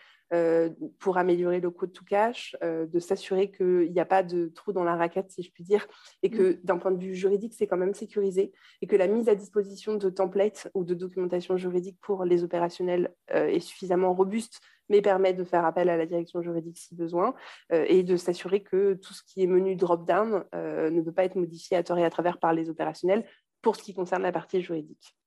pour 0.99 1.17
améliorer 1.17 1.61
le 1.61 1.71
code 1.71 1.93
to 1.93 2.03
cash, 2.03 2.55
euh, 2.61 2.85
de 2.85 2.99
s'assurer 2.99 3.49
qu'il 3.49 3.91
n'y 3.91 3.99
a 3.99 4.05
pas 4.05 4.23
de 4.23 4.47
trou 4.47 4.73
dans 4.73 4.83
la 4.83 4.95
raquette, 4.95 5.31
si 5.31 5.41
je 5.41 5.51
puis 5.51 5.63
dire, 5.63 5.87
et 6.21 6.29
que 6.29 6.53
mm. 6.53 6.59
d'un 6.63 6.77
point 6.77 6.91
de 6.91 7.01
vue 7.01 7.15
juridique, 7.15 7.53
c'est 7.53 7.67
quand 7.67 7.77
même 7.77 7.93
sécurisé, 7.93 8.51
et 8.81 8.87
que 8.87 8.95
la 8.95 9.07
mise 9.07 9.29
à 9.29 9.35
disposition 9.35 9.95
de 9.95 10.09
templates 10.09 10.69
ou 10.73 10.83
de 10.83 10.93
documentation 10.93 11.55
juridique 11.55 11.97
pour 12.01 12.25
les 12.25 12.43
opérationnels 12.43 13.13
euh, 13.33 13.47
est 13.47 13.61
suffisamment 13.61 14.13
robuste 14.13 14.59
mais 14.89 15.01
permet 15.01 15.33
de 15.33 15.43
faire 15.43 15.65
appel 15.65 15.89
à 15.89 15.97
la 15.97 16.05
direction 16.05 16.41
juridique 16.41 16.77
si 16.77 16.95
besoin 16.95 17.35
et 17.69 18.03
de 18.03 18.15
s'assurer 18.15 18.63
que 18.63 18.93
tout 18.93 19.13
ce 19.13 19.21
qui 19.21 19.43
est 19.43 19.45
menu 19.45 19.75
drop-down 19.75 20.45
ne 20.53 21.01
peut 21.01 21.11
pas 21.11 21.25
être 21.25 21.35
modifié 21.35 21.75
à 21.75 21.83
tort 21.83 21.97
et 21.97 22.05
à 22.05 22.09
travers 22.09 22.39
par 22.39 22.53
les 22.53 22.69
opérationnels 22.69 23.25
pour 23.61 23.75
ce 23.75 23.83
qui 23.83 23.93
concerne 23.93 24.23
la 24.23 24.31
partie 24.31 24.61
juridique. 24.61 25.17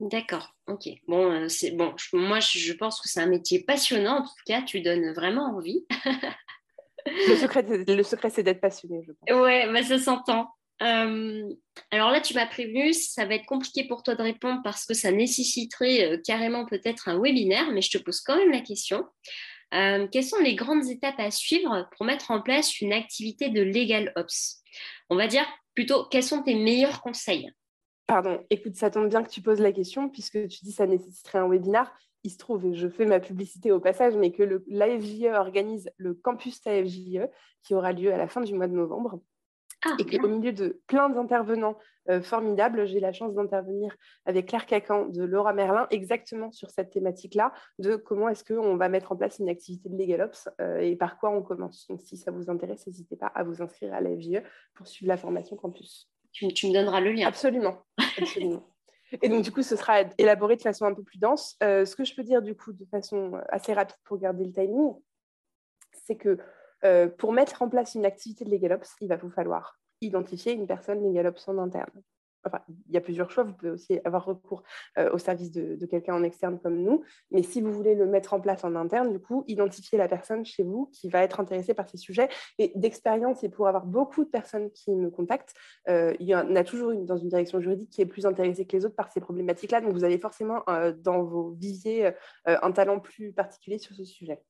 D'accord, 0.00 0.54
ok. 0.66 0.88
Bon, 1.06 1.48
c'est 1.48 1.70
bon. 1.72 1.94
moi, 2.12 2.40
je 2.40 2.72
pense 2.72 3.00
que 3.00 3.08
c'est 3.08 3.20
un 3.20 3.26
métier 3.26 3.62
passionnant. 3.62 4.18
En 4.18 4.22
tout 4.22 4.32
cas, 4.46 4.62
tu 4.62 4.80
donnes 4.80 5.12
vraiment 5.12 5.44
envie. 5.56 5.86
le 7.06 7.36
secret, 7.36 7.64
le 7.68 8.02
secret 8.02 8.30
c'est 8.30 8.42
d'être 8.42 8.60
passionné, 8.60 9.02
je 9.06 9.12
pense. 9.12 9.40
Ouais, 9.42 9.66
mais 9.70 9.82
ça 9.82 9.98
s'entend. 9.98 10.48
Euh, 10.82 11.54
alors 11.90 12.10
là, 12.10 12.20
tu 12.20 12.34
m'as 12.34 12.46
prévenu, 12.46 12.92
ça 12.92 13.24
va 13.24 13.34
être 13.34 13.46
compliqué 13.46 13.84
pour 13.84 14.02
toi 14.02 14.16
de 14.16 14.22
répondre 14.22 14.60
parce 14.64 14.84
que 14.84 14.94
ça 14.94 15.12
nécessiterait 15.12 16.12
euh, 16.12 16.18
carrément 16.24 16.66
peut-être 16.66 17.08
un 17.08 17.20
webinaire, 17.20 17.70
mais 17.70 17.82
je 17.82 17.96
te 17.96 18.02
pose 18.02 18.20
quand 18.20 18.36
même 18.36 18.50
la 18.50 18.60
question. 18.60 19.04
Euh, 19.74 20.06
quelles 20.10 20.24
sont 20.24 20.40
les 20.40 20.54
grandes 20.54 20.88
étapes 20.90 21.18
à 21.18 21.30
suivre 21.30 21.88
pour 21.96 22.04
mettre 22.04 22.30
en 22.30 22.42
place 22.42 22.80
une 22.80 22.92
activité 22.92 23.48
de 23.48 23.62
Legal 23.62 24.12
Ops? 24.16 24.60
On 25.08 25.16
va 25.16 25.28
dire 25.28 25.46
plutôt, 25.74 26.06
quels 26.06 26.24
sont 26.24 26.42
tes 26.42 26.54
meilleurs 26.54 27.00
conseils? 27.00 27.50
Pardon, 28.06 28.44
écoute, 28.50 28.76
ça 28.76 28.90
tombe 28.90 29.08
bien 29.08 29.22
que 29.22 29.30
tu 29.30 29.40
poses 29.40 29.60
la 29.60 29.72
question 29.72 30.08
puisque 30.08 30.48
tu 30.48 30.64
dis 30.64 30.70
que 30.70 30.76
ça 30.76 30.86
nécessiterait 30.86 31.38
un 31.38 31.48
webinaire. 31.48 31.92
Il 32.24 32.30
se 32.30 32.38
trouve, 32.38 32.66
et 32.66 32.74
je 32.74 32.88
fais 32.88 33.04
ma 33.04 33.18
publicité 33.18 33.72
au 33.72 33.80
passage, 33.80 34.14
mais 34.14 34.30
que 34.30 34.62
l'AFJE 34.68 35.34
organise 35.34 35.90
le 35.96 36.14
campus 36.14 36.64
AFJE 36.66 37.28
qui 37.62 37.74
aura 37.74 37.92
lieu 37.92 38.12
à 38.12 38.16
la 38.16 38.28
fin 38.28 38.40
du 38.40 38.54
mois 38.54 38.68
de 38.68 38.74
novembre. 38.74 39.20
Ah, 39.84 39.96
et 39.98 40.04
qu'au 40.06 40.28
milieu 40.28 40.52
de 40.52 40.80
plein 40.86 41.08
d'intervenants 41.08 41.76
euh, 42.08 42.22
formidables, 42.22 42.86
j'ai 42.86 43.00
la 43.00 43.12
chance 43.12 43.34
d'intervenir 43.34 43.96
avec 44.26 44.46
Claire 44.46 44.66
Cacan 44.66 45.06
de 45.06 45.24
Laura 45.24 45.52
Merlin 45.52 45.88
exactement 45.90 46.52
sur 46.52 46.70
cette 46.70 46.90
thématique-là, 46.90 47.52
de 47.80 47.96
comment 47.96 48.28
est-ce 48.28 48.44
qu'on 48.44 48.76
va 48.76 48.88
mettre 48.88 49.10
en 49.10 49.16
place 49.16 49.40
une 49.40 49.48
activité 49.48 49.88
de 49.88 49.96
LegalOps 49.96 50.48
euh, 50.60 50.78
et 50.78 50.94
par 50.94 51.18
quoi 51.18 51.30
on 51.30 51.42
commence. 51.42 51.86
Donc 51.88 52.00
si 52.00 52.16
ça 52.16 52.30
vous 52.30 52.48
intéresse, 52.48 52.86
n'hésitez 52.86 53.16
pas 53.16 53.26
à 53.26 53.42
vous 53.42 53.60
inscrire 53.60 53.92
à 53.92 54.00
la 54.00 54.10
FGE 54.10 54.42
pour 54.74 54.86
suivre 54.86 55.08
la 55.08 55.16
formation 55.16 55.56
campus. 55.56 56.11
Tu, 56.32 56.46
me 56.46 56.72
donneras 56.72 57.00
le 57.00 57.12
lien. 57.12 57.28
Absolument. 57.28 57.82
Et 59.20 59.28
donc, 59.28 59.42
du 59.42 59.52
coup, 59.52 59.62
ce 59.62 59.76
sera 59.76 60.04
élaboré 60.16 60.56
de 60.56 60.62
façon 60.62 60.86
un 60.86 60.94
peu 60.94 61.02
plus 61.02 61.18
dense. 61.18 61.56
Euh, 61.62 61.84
ce 61.84 61.94
que 61.94 62.04
je 62.04 62.14
peux 62.14 62.22
dire, 62.22 62.40
du 62.40 62.54
coup, 62.54 62.72
de 62.72 62.86
façon 62.86 63.38
assez 63.50 63.74
rapide 63.74 63.96
pour 64.04 64.18
garder 64.18 64.44
le 64.44 64.52
timing, 64.52 64.94
c'est 65.92 66.16
que 66.16 66.38
euh, 66.84 67.08
pour 67.08 67.32
mettre 67.32 67.62
en 67.62 67.68
place 67.68 67.94
une 67.94 68.06
activité 68.06 68.44
de 68.44 68.50
LegalOps, 68.50 68.96
il 69.00 69.08
va 69.08 69.16
vous 69.16 69.30
falloir 69.30 69.78
identifier 70.00 70.52
une 70.52 70.66
personne 70.66 71.02
LegalOps 71.02 71.48
en 71.48 71.58
interne. 71.58 72.02
Il 72.88 72.94
y 72.94 72.96
a 72.96 73.00
plusieurs 73.00 73.30
choix. 73.30 73.44
Vous 73.44 73.52
pouvez 73.52 73.70
aussi 73.70 74.00
avoir 74.04 74.24
recours 74.24 74.62
euh, 74.98 75.10
au 75.12 75.18
service 75.18 75.50
de, 75.50 75.84
quelqu'un 75.86 76.14
en 76.14 76.22
externe 76.22 76.58
comme 76.60 76.76
nous. 76.76 77.02
Mais 77.30 77.42
si 77.42 77.60
vous 77.60 77.72
voulez 77.72 77.94
le 77.94 78.06
mettre 78.06 78.34
en 78.34 78.40
place 78.40 78.64
en 78.64 78.74
interne, 78.74 79.12
du 79.12 79.18
coup, 79.18 79.44
identifiez 79.46 79.98
la 79.98 80.08
personne 80.08 80.44
chez 80.44 80.62
vous 80.62 80.86
qui 80.92 81.08
va 81.08 81.22
être 81.22 81.40
intéressée 81.40 81.74
par 81.74 81.88
ces 81.88 81.96
sujets. 81.96 82.28
Et 82.58 82.72
d'expérience, 82.74 83.44
et 83.44 83.48
pour 83.48 83.68
avoir 83.68 83.86
beaucoup 83.86 84.24
de 84.24 84.30
personnes 84.30 84.70
qui 84.70 84.94
me 84.94 85.10
contactent, 85.10 85.54
euh, 85.88 86.14
il 86.20 86.26
y 86.26 86.34
en 86.34 86.54
a 86.56 86.64
toujours 86.64 86.90
une 86.90 87.06
dans 87.06 87.16
une 87.16 87.28
direction 87.28 87.60
juridique 87.60 87.90
qui 87.90 88.02
est 88.02 88.06
plus 88.06 88.26
intéressée 88.26 88.66
que 88.66 88.76
les 88.76 88.84
autres 88.84 88.96
par 88.96 89.10
ces 89.12 89.20
problématiques-là. 89.20 89.80
Donc, 89.80 89.92
vous 89.92 90.04
avez 90.04 90.18
forcément 90.18 90.62
dans 90.98 91.22
vos 91.22 91.50
viviers 91.50 92.12
un 92.44 92.72
talent 92.72 93.00
plus 93.00 93.32
particulier 93.32 93.78
sur 93.78 93.94
ce 93.94 94.04
sujet. 94.04 94.42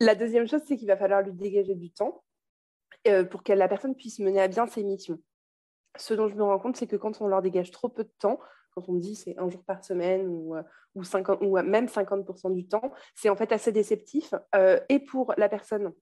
La 0.00 0.14
deuxième 0.14 0.46
chose, 0.46 0.62
c'est 0.66 0.76
qu'il 0.76 0.86
va 0.86 0.96
falloir 0.96 1.22
lui 1.22 1.32
dégager 1.32 1.74
du 1.74 1.90
temps 1.90 2.22
euh, 3.06 3.24
pour 3.24 3.42
que 3.42 3.52
la 3.52 3.68
personne 3.68 3.94
puisse 3.94 4.18
mener 4.18 4.40
à 4.40 4.48
bien 4.48 4.66
ses 4.66 4.84
missions. 4.84 5.20
Ce 5.98 6.14
dont 6.14 6.28
je 6.28 6.34
me 6.34 6.42
rends 6.42 6.58
compte, 6.58 6.76
c'est 6.76 6.86
que 6.86 6.96
quand 6.96 7.20
on 7.20 7.26
leur 7.26 7.42
dégage 7.42 7.70
trop 7.70 7.88
peu 7.88 8.04
de 8.04 8.12
temps, 8.18 8.38
quand 8.74 8.88
on 8.88 8.94
dit 8.94 9.14
c'est 9.14 9.36
un 9.38 9.48
jour 9.48 9.62
par 9.64 9.84
semaine 9.84 10.26
ou, 10.28 10.56
euh, 10.56 10.62
ou, 10.94 11.04
50, 11.04 11.40
ou 11.42 11.56
même 11.60 11.86
50% 11.86 12.54
du 12.54 12.66
temps, 12.66 12.92
c'est 13.14 13.28
en 13.28 13.36
fait 13.36 13.52
assez 13.52 13.72
déceptif. 13.72 14.34
Euh, 14.54 14.78
et 14.88 15.00
pour 15.00 15.34
la 15.36 15.48
personne 15.48 15.92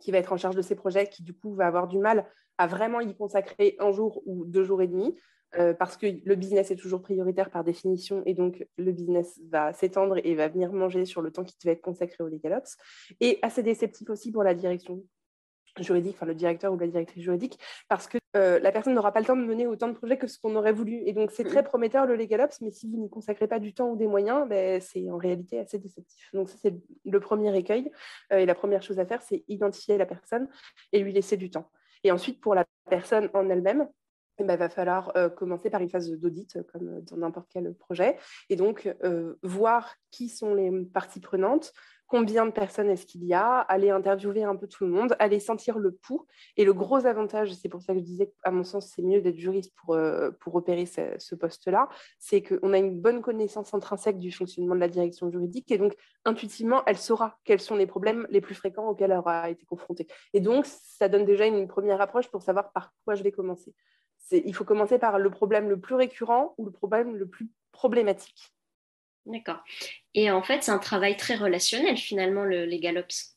qui 0.00 0.10
va 0.10 0.18
être 0.18 0.32
en 0.32 0.36
charge 0.36 0.56
de 0.56 0.62
ces 0.62 0.74
projets, 0.74 1.08
qui 1.08 1.22
du 1.22 1.32
coup 1.32 1.54
va 1.54 1.66
avoir 1.66 1.88
du 1.88 1.98
mal 1.98 2.26
à 2.58 2.66
vraiment 2.66 3.00
y 3.00 3.14
consacrer 3.16 3.76
un 3.78 3.92
jour 3.92 4.22
ou 4.26 4.44
deux 4.44 4.64
jours 4.64 4.82
et 4.82 4.88
demi, 4.88 5.16
euh, 5.58 5.74
parce 5.74 5.96
que 5.96 6.06
le 6.24 6.34
business 6.34 6.70
est 6.70 6.76
toujours 6.76 7.02
prioritaire 7.02 7.50
par 7.50 7.62
définition 7.62 8.22
et 8.24 8.32
donc 8.32 8.66
le 8.78 8.90
business 8.90 9.38
va 9.50 9.72
s'étendre 9.74 10.16
et 10.24 10.34
va 10.34 10.48
venir 10.48 10.72
manger 10.72 11.04
sur 11.04 11.20
le 11.20 11.30
temps 11.30 11.44
qui 11.44 11.54
devait 11.62 11.74
être 11.74 11.82
consacré 11.82 12.24
au 12.24 12.28
LegalOps. 12.28 12.76
Et 13.20 13.38
assez 13.42 13.62
déceptif 13.62 14.08
aussi 14.08 14.32
pour 14.32 14.44
la 14.44 14.54
direction 14.54 15.02
juridique, 15.78 16.16
enfin 16.16 16.26
le 16.26 16.34
directeur 16.34 16.72
ou 16.72 16.78
la 16.78 16.86
directrice 16.86 17.22
juridique, 17.22 17.58
parce 17.88 18.06
que 18.06 18.18
euh, 18.36 18.58
la 18.60 18.72
personne 18.72 18.94
n'aura 18.94 19.12
pas 19.12 19.20
le 19.20 19.26
temps 19.26 19.36
de 19.36 19.44
mener 19.44 19.66
autant 19.66 19.88
de 19.88 19.92
projets 19.92 20.16
que 20.16 20.26
ce 20.26 20.38
qu'on 20.38 20.54
aurait 20.56 20.72
voulu. 20.72 21.02
Et 21.06 21.12
donc 21.12 21.30
c'est 21.30 21.44
très 21.44 21.62
prometteur 21.62 22.06
le 22.06 22.16
LegalOps, 22.16 22.60
mais 22.60 22.70
si 22.70 22.88
vous 22.88 22.96
n'y 22.96 23.10
consacrez 23.10 23.46
pas 23.46 23.58
du 23.58 23.74
temps 23.74 23.90
ou 23.90 23.96
des 23.96 24.06
moyens, 24.06 24.48
ben, 24.48 24.80
c'est 24.80 25.10
en 25.10 25.16
réalité 25.16 25.58
assez 25.58 25.78
déceptif. 25.78 26.30
Donc 26.32 26.48
ça 26.48 26.56
c'est 26.60 26.74
le 27.04 27.20
premier 27.20 27.56
écueil. 27.56 27.90
Euh, 28.32 28.38
et 28.38 28.46
la 28.46 28.54
première 28.54 28.82
chose 28.82 28.98
à 28.98 29.06
faire, 29.06 29.22
c'est 29.22 29.44
identifier 29.48 29.98
la 29.98 30.06
personne 30.06 30.48
et 30.92 31.00
lui 31.00 31.12
laisser 31.12 31.36
du 31.36 31.50
temps. 31.50 31.70
Et 32.04 32.10
ensuite, 32.10 32.40
pour 32.40 32.54
la 32.54 32.64
personne 32.90 33.28
en 33.32 33.48
elle-même, 33.48 33.86
il 34.38 34.46
va 34.46 34.68
falloir 34.68 35.12
euh, 35.16 35.28
commencer 35.28 35.70
par 35.70 35.80
une 35.80 35.90
phase 35.90 36.10
d'audit, 36.10 36.58
comme 36.72 37.00
dans 37.02 37.16
n'importe 37.16 37.48
quel 37.52 37.74
projet, 37.74 38.16
et 38.48 38.56
donc 38.56 38.92
euh, 39.04 39.34
voir 39.42 39.94
qui 40.10 40.28
sont 40.28 40.54
les 40.54 40.70
parties 40.86 41.20
prenantes, 41.20 41.72
combien 42.12 42.44
de 42.44 42.50
personnes 42.50 42.90
est-ce 42.90 43.06
qu'il 43.06 43.24
y 43.24 43.32
a, 43.32 43.60
aller 43.60 43.88
interviewer 43.88 44.44
un 44.44 44.54
peu 44.54 44.68
tout 44.68 44.84
le 44.84 44.90
monde, 44.90 45.16
aller 45.18 45.40
sentir 45.40 45.78
le 45.78 45.92
pouls. 45.92 46.26
Et 46.58 46.66
le 46.66 46.74
gros 46.74 47.06
avantage, 47.06 47.54
c'est 47.54 47.70
pour 47.70 47.80
ça 47.80 47.94
que 47.94 48.00
je 48.00 48.04
disais 48.04 48.30
qu'à 48.44 48.50
mon 48.50 48.64
sens, 48.64 48.92
c'est 48.94 49.00
mieux 49.00 49.22
d'être 49.22 49.38
juriste 49.38 49.72
pour, 49.76 49.96
pour 50.40 50.54
opérer 50.54 50.84
ce 50.84 51.34
poste-là, 51.34 51.88
c'est 52.18 52.42
qu'on 52.42 52.74
a 52.74 52.78
une 52.78 53.00
bonne 53.00 53.22
connaissance 53.22 53.72
intrinsèque 53.72 54.18
du 54.18 54.30
fonctionnement 54.30 54.74
de 54.74 54.80
la 54.80 54.88
direction 54.88 55.30
juridique, 55.30 55.72
et 55.72 55.78
donc 55.78 55.94
intuitivement, 56.26 56.82
elle 56.84 56.98
saura 56.98 57.38
quels 57.44 57.60
sont 57.60 57.76
les 57.76 57.86
problèmes 57.86 58.26
les 58.28 58.42
plus 58.42 58.54
fréquents 58.54 58.88
auxquels 58.90 59.10
elle 59.10 59.16
aura 59.16 59.48
été 59.48 59.64
confrontée. 59.64 60.06
Et 60.34 60.40
donc, 60.40 60.66
ça 60.66 61.08
donne 61.08 61.24
déjà 61.24 61.46
une 61.46 61.66
première 61.66 62.02
approche 62.02 62.28
pour 62.28 62.42
savoir 62.42 62.72
par 62.72 62.92
quoi 63.06 63.14
je 63.14 63.22
vais 63.22 63.32
commencer 63.32 63.72
il 64.30 64.54
faut 64.54 64.64
commencer 64.64 64.98
par 64.98 65.18
le 65.18 65.30
problème 65.30 65.68
le 65.68 65.80
plus 65.80 65.94
récurrent 65.94 66.54
ou 66.56 66.64
le 66.64 66.70
problème 66.70 67.16
le 67.16 67.26
plus 67.26 67.50
problématique. 67.72 68.54
D'accord. 69.26 69.62
Et 70.14 70.30
en 70.30 70.42
fait, 70.42 70.62
c'est 70.62 70.72
un 70.72 70.78
travail 70.78 71.16
très 71.16 71.36
relationnel 71.36 71.96
finalement, 71.96 72.44
le 72.44 72.64
LegalOps. 72.64 73.36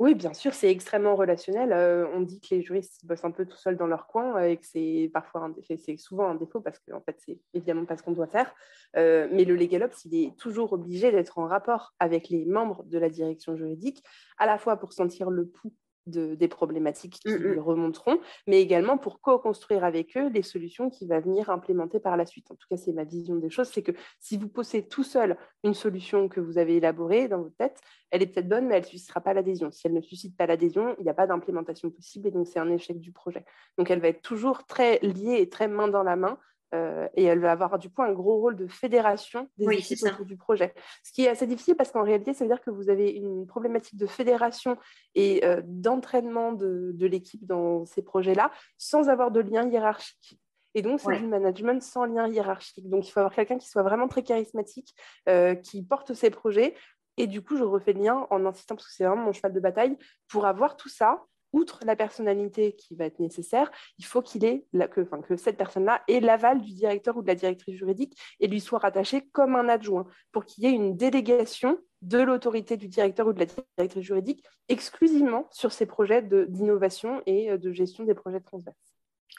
Oui, 0.00 0.16
bien 0.16 0.34
sûr, 0.34 0.52
c'est 0.54 0.70
extrêmement 0.70 1.14
relationnel. 1.14 1.72
Euh, 1.72 2.08
on 2.12 2.20
dit 2.20 2.40
que 2.40 2.52
les 2.52 2.62
juristes 2.62 3.06
bossent 3.06 3.24
un 3.24 3.30
peu 3.30 3.46
tout 3.46 3.56
seuls 3.56 3.76
dans 3.76 3.86
leur 3.86 4.08
coin 4.08 4.42
et 4.42 4.56
que 4.56 4.66
c'est 4.66 5.08
parfois 5.14 5.48
c'est 5.62 5.96
souvent 5.98 6.26
un 6.28 6.34
défaut 6.34 6.60
parce 6.60 6.80
qu'en 6.80 7.00
fait, 7.00 7.16
c'est 7.24 7.38
évidemment 7.54 7.84
pas 7.84 7.96
ce 7.96 8.02
qu'on 8.02 8.10
doit 8.10 8.26
faire. 8.26 8.52
Euh, 8.96 9.28
mais 9.30 9.44
le 9.44 9.54
LegalOps, 9.54 10.04
il 10.04 10.16
est 10.16 10.36
toujours 10.36 10.72
obligé 10.72 11.12
d'être 11.12 11.38
en 11.38 11.46
rapport 11.46 11.94
avec 12.00 12.28
les 12.28 12.44
membres 12.44 12.82
de 12.84 12.98
la 12.98 13.08
direction 13.08 13.56
juridique, 13.56 14.02
à 14.38 14.46
la 14.46 14.58
fois 14.58 14.78
pour 14.78 14.92
sentir 14.92 15.30
le 15.30 15.46
pouls 15.46 15.72
des 16.06 16.48
problématiques 16.48 17.20
qui 17.20 17.28
mmh 17.28 17.58
remonteront, 17.58 18.18
mais 18.46 18.60
également 18.60 18.98
pour 18.98 19.20
co-construire 19.20 19.84
avec 19.84 20.16
eux 20.16 20.28
les 20.28 20.42
solutions 20.42 20.90
qu'il 20.90 21.08
va 21.08 21.20
venir 21.20 21.50
implémenter 21.50 22.00
par 22.00 22.16
la 22.16 22.26
suite. 22.26 22.50
En 22.50 22.54
tout 22.54 22.66
cas, 22.68 22.76
c'est 22.76 22.92
ma 22.92 23.04
vision 23.04 23.36
des 23.36 23.50
choses, 23.50 23.68
c'est 23.68 23.82
que 23.82 23.92
si 24.20 24.36
vous 24.36 24.48
posez 24.48 24.86
tout 24.86 25.04
seul 25.04 25.36
une 25.62 25.74
solution 25.74 26.28
que 26.28 26.40
vous 26.40 26.58
avez 26.58 26.76
élaborée 26.76 27.28
dans 27.28 27.42
votre 27.42 27.56
tête, 27.56 27.80
elle 28.10 28.22
est 28.22 28.26
peut-être 28.26 28.48
bonne, 28.48 28.66
mais 28.66 28.76
elle 28.76 28.82
ne 28.82 28.88
suscitera 28.88 29.20
pas 29.20 29.34
l'adhésion. 29.34 29.70
Si 29.70 29.86
elle 29.86 29.94
ne 29.94 30.00
suscite 30.00 30.36
pas 30.36 30.46
l'adhésion, 30.46 30.94
il 30.98 31.04
n'y 31.04 31.10
a 31.10 31.14
pas 31.14 31.26
d'implémentation 31.26 31.90
possible 31.90 32.28
et 32.28 32.30
donc 32.30 32.46
c'est 32.46 32.58
un 32.58 32.70
échec 32.70 33.00
du 33.00 33.12
projet. 33.12 33.44
Donc 33.78 33.90
elle 33.90 34.00
va 34.00 34.08
être 34.08 34.22
toujours 34.22 34.66
très 34.66 34.98
liée 35.00 35.38
et 35.40 35.48
très 35.48 35.68
main 35.68 35.88
dans 35.88 36.02
la 36.02 36.16
main 36.16 36.38
euh, 36.74 37.08
et 37.14 37.24
elle 37.24 37.38
va 37.38 37.52
avoir 37.52 37.78
du 37.78 37.88
coup 37.88 38.02
un 38.02 38.12
gros 38.12 38.36
rôle 38.36 38.56
de 38.56 38.66
fédération 38.66 39.48
des 39.58 39.72
équipes 39.72 40.02
autour 40.04 40.26
du 40.26 40.36
projet. 40.36 40.74
Ce 41.04 41.12
qui 41.12 41.24
est 41.24 41.28
assez 41.28 41.46
difficile 41.46 41.76
parce 41.76 41.92
qu'en 41.92 42.02
réalité, 42.02 42.34
ça 42.34 42.44
veut 42.44 42.50
dire 42.50 42.60
que 42.60 42.70
vous 42.70 42.90
avez 42.90 43.10
une 43.10 43.46
problématique 43.46 43.96
de 43.96 44.06
fédération 44.06 44.76
et 45.14 45.44
euh, 45.44 45.62
d'entraînement 45.64 46.52
de, 46.52 46.94
l'équipe 47.06 47.46
dans 47.46 47.84
ces 47.84 48.02
projets-là 48.02 48.50
sans 48.76 49.08
avoir 49.08 49.30
de 49.30 49.40
lien 49.40 49.68
hiérarchique. 49.68 50.40
Et 50.74 50.82
donc, 50.82 50.98
c'est 50.98 51.16
du 51.18 51.26
management 51.26 51.80
sans 51.80 52.04
lien 52.04 52.26
hiérarchique. 52.26 52.88
Donc, 52.88 53.06
il 53.06 53.12
faut 53.12 53.20
avoir 53.20 53.34
quelqu'un 53.34 53.58
qui 53.58 53.68
soit 53.68 53.84
vraiment 53.84 54.08
très 54.08 54.24
charismatique, 54.24 54.96
euh, 55.28 55.54
qui 55.54 55.84
porte 55.84 56.14
ses 56.14 56.30
projets. 56.30 56.74
Et 57.16 57.28
du 57.28 57.42
coup, 57.42 57.56
je 57.56 57.62
refais 57.62 57.92
le 57.92 58.02
lien 58.02 58.26
en 58.30 58.44
insistant, 58.44 58.74
parce 58.74 58.88
que 58.88 58.92
c'est 58.92 59.04
vraiment 59.04 59.22
mon 59.26 59.32
cheval 59.32 59.52
de 59.52 59.60
bataille, 59.60 59.96
pour 60.26 60.46
avoir 60.46 60.76
tout 60.76 60.88
ça, 60.88 61.22
outre 61.54 61.80
la 61.86 61.96
personnalité 61.96 62.72
qui 62.72 62.94
va 62.94 63.06
être 63.06 63.20
nécessaire, 63.20 63.70
il 63.98 64.04
faut 64.04 64.22
qu'il 64.22 64.44
ait 64.44 64.66
que, 64.90 65.36
cette 65.36 65.56
personne-là 65.56 66.02
ait 66.08 66.20
l'aval 66.20 66.60
du 66.60 66.72
directeur 66.72 67.16
ou 67.16 67.22
de 67.22 67.28
la 67.28 67.34
directrice 67.34 67.76
juridique 67.76 68.18
et 68.40 68.48
lui 68.48 68.60
soit 68.60 68.78
rattaché 68.78 69.22
comme 69.32 69.56
un 69.56 69.68
adjoint 69.68 70.06
pour 70.32 70.44
qu'il 70.44 70.64
y 70.64 70.66
ait 70.66 70.72
une 70.72 70.96
délégation 70.96 71.78
de 72.02 72.18
l'autorité 72.18 72.76
du 72.76 72.88
directeur 72.88 73.26
ou 73.26 73.32
de 73.32 73.40
la 73.40 73.46
directrice 73.78 74.04
juridique 74.04 74.44
exclusivement 74.68 75.48
sur 75.52 75.72
ces 75.72 75.86
projets 75.86 76.22
d'innovation 76.22 77.22
et 77.26 77.50
euh, 77.50 77.56
de 77.56 77.72
gestion 77.72 78.04
des 78.04 78.14
projets 78.14 78.40
transverses. 78.40 78.76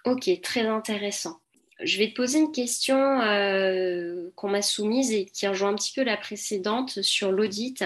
Ok, 0.05 0.29
très 0.41 0.65
intéressant. 0.65 1.39
Je 1.79 1.97
vais 1.97 2.09
te 2.09 2.15
poser 2.15 2.39
une 2.39 2.51
question 2.51 2.97
euh, 3.21 4.29
qu'on 4.35 4.49
m'a 4.49 4.61
soumise 4.61 5.11
et 5.11 5.25
qui 5.25 5.45
rejoint 5.47 5.69
un 5.69 5.75
petit 5.75 5.93
peu 5.93 6.03
la 6.03 6.15
précédente 6.15 7.01
sur 7.01 7.31
l'audit. 7.31 7.83